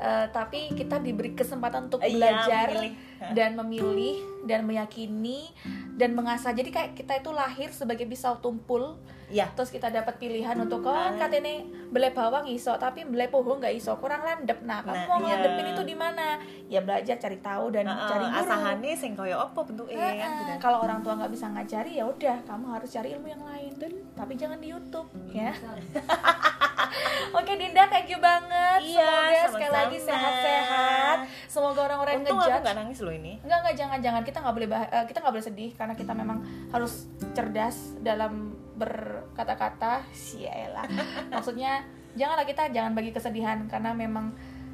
Eh, 0.03 0.27
tapi 0.29 0.75
kita 0.75 0.99
diberi 0.99 1.31
kesempatan 1.31 1.87
untuk 1.87 2.03
Iya, 2.03 2.11
belajar 2.11 2.67
memilih. 2.75 2.93
dan 3.31 3.51
memilih 3.55 4.17
dan 4.43 4.61
meyakini 4.62 5.47
dan 5.95 6.11
mengasah. 6.12 6.51
Jadi 6.51 6.69
kayak 6.69 6.91
kita 6.93 7.15
itu 7.17 7.31
lahir 7.31 7.71
sebagai 7.71 8.03
pisau 8.05 8.35
tumpul, 8.37 8.99
Iya. 9.29 9.47
terus 9.55 9.71
kita 9.71 9.88
dapat 9.88 10.19
pilihan 10.19 10.59
untuk 10.59 10.83
oh 10.83 10.91
Ah. 10.91 11.15
katanya 11.15 11.62
beli 11.88 12.11
bawang 12.11 12.45
iso, 12.45 12.75
tapi 12.77 13.07
beli 13.07 13.31
pohon 13.31 13.62
nggak 13.62 13.73
iso, 13.73 13.95
kurang 13.97 14.21
landep. 14.21 14.59
Nah, 14.62 14.83
kamu 14.83 14.91
Nah, 14.93 15.07
mau 15.07 15.19
iya. 15.21 15.38
ngelandepin 15.38 15.67
itu 15.71 15.83
di 15.85 15.95
mana? 15.95 16.27
Ya 16.67 16.81
belajar, 16.83 17.17
cari 17.17 17.38
tahu 17.38 17.65
dan 17.71 17.87
Heeh, 17.87 18.09
cari 18.09 18.27
guru. 18.27 18.41
asahane 18.43 18.91
sing 18.93 19.12
koyo 19.15 19.38
bentuke 19.55 19.95
Heeh, 19.95 20.19
kan 20.19 20.31
gitu. 20.37 20.53
Kalau 20.59 20.83
orang 20.83 20.99
tua 21.01 21.15
nggak 21.15 21.31
bisa 21.31 21.47
ngajari 21.49 21.93
ya 21.95 22.05
udah, 22.05 22.43
kamu 22.43 22.67
harus 22.67 22.91
cari 22.91 23.15
ilmu 23.15 23.29
yang 23.29 23.45
lain. 23.47 23.71
Tapi 24.12 24.33
jangan 24.35 24.59
di 24.59 24.67
YouTube, 24.69 25.07
ya. 25.31 25.55
Oke 27.38 27.53
Dinda, 27.55 27.85
thank 27.87 28.09
you 28.09 28.18
banget. 28.18 28.81
Iya, 28.83 29.03
Semoga 29.03 29.45
sekali 29.49 29.66
sama-sama. 29.66 29.79
lagi 29.79 29.97
sehat-sehat. 29.99 31.18
Semoga 31.47 31.81
orang-orang 31.85 32.12
yang 32.12 32.23
Untung 32.25 32.38
aku 32.38 32.49
ngejudge 32.49 32.64
gak 32.64 32.77
nangis 32.77 32.99
loh 33.05 33.14
ini 33.14 33.33
Enggak 33.45 33.59
enggak 33.61 33.77
jangan 33.77 33.99
jangan 34.01 34.23
kita 34.23 34.38
nggak 34.40 34.55
boleh 34.55 34.68
bah- 34.68 34.90
eh, 34.90 35.05
kita 35.05 35.18
nggak 35.21 35.35
boleh 35.37 35.47
sedih 35.47 35.71
karena 35.77 35.95
kita 35.95 36.12
memang 36.12 36.38
harus 36.73 36.92
cerdas 37.33 37.77
dalam 38.01 38.33
berkata-kata. 38.75 40.03
Sialah. 40.11 40.87
Maksudnya 41.35 41.85
janganlah 42.12 42.45
kita 42.45 42.68
jangan 42.71 42.92
bagi 42.92 43.11
kesedihan 43.11 43.64
karena 43.68 43.92
memang 43.92 44.33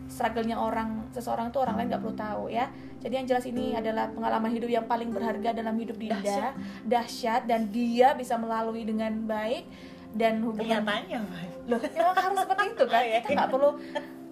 struggle-nya 0.09 0.57
orang 0.57 1.05
seseorang 1.13 1.53
tuh 1.53 1.69
orang 1.69 1.77
lain 1.77 1.93
nggak 1.93 2.03
perlu 2.03 2.17
tahu 2.17 2.45
ya. 2.49 2.67
Jadi 2.99 3.15
yang 3.15 3.27
jelas 3.29 3.45
ini 3.47 3.77
adalah 3.77 4.11
pengalaman 4.11 4.51
hidup 4.51 4.67
yang 4.67 4.87
paling 4.89 5.15
berharga 5.15 5.55
dalam 5.55 5.79
hidup 5.79 5.95
Dinda, 5.95 6.19
Dahsyat. 6.19 6.55
dahsyat 6.83 7.43
dan 7.47 7.71
dia 7.71 8.11
bisa 8.17 8.35
melalui 8.35 8.83
dengan 8.83 9.13
baik 9.23 9.69
dan 10.13 10.41
hubungan 10.41 10.81
kenyataannya 10.81 11.19
loh 11.69 11.81
memang 11.85 12.17
harus 12.17 12.39
seperti 12.41 12.65
itu 12.71 12.85
kan 12.89 13.01
Oh, 13.01 13.09
iya. 13.11 13.19
kita 13.21 13.33
nggak 13.35 13.51
perlu 13.51 13.71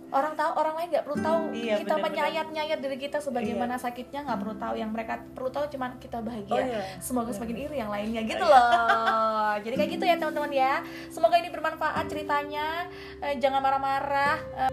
orang 0.07 0.33
tahu 0.33 0.51
orang 0.55 0.75
lain 0.79 0.89
nggak 0.89 1.05
perlu 1.05 1.19
tahu. 1.19 1.41
Iya, 1.51 1.75
kita 1.83 1.95
menyayat-nyayat 1.99 2.79
diri 2.79 2.97
kita 2.97 3.19
sebagaimana 3.19 3.75
sakitnya 3.75 4.23
nggak 4.23 4.39
perlu 4.39 4.55
tahu. 4.55 4.75
Yang 4.79 4.91
mereka 4.95 5.15
perlu 5.35 5.51
tahu 5.51 5.67
cuman 5.67 5.99
kita 5.99 6.23
bahagia. 6.23 6.55
Oh, 6.55 6.63
iya. 6.63 6.83
semoga 7.03 7.29
Iya. 7.29 7.37
semakin 7.37 7.57
iri 7.59 7.77
yang 7.77 7.91
lainnya 7.91 8.23
gitu 8.23 8.45
loh. 8.47 8.71
Jadi 9.59 9.75
kayak 9.75 9.91
gitu 9.91 10.05
ya 10.07 10.15
teman-teman 10.15 10.53
ya. 10.55 10.73
Semoga 11.11 11.37
ini 11.37 11.51
bermanfaat 11.51 12.07
ceritanya. 12.07 12.87
Eh, 13.19 13.35
jangan 13.43 13.59
marah-marah. 13.59 14.39
Eh, 14.63 14.71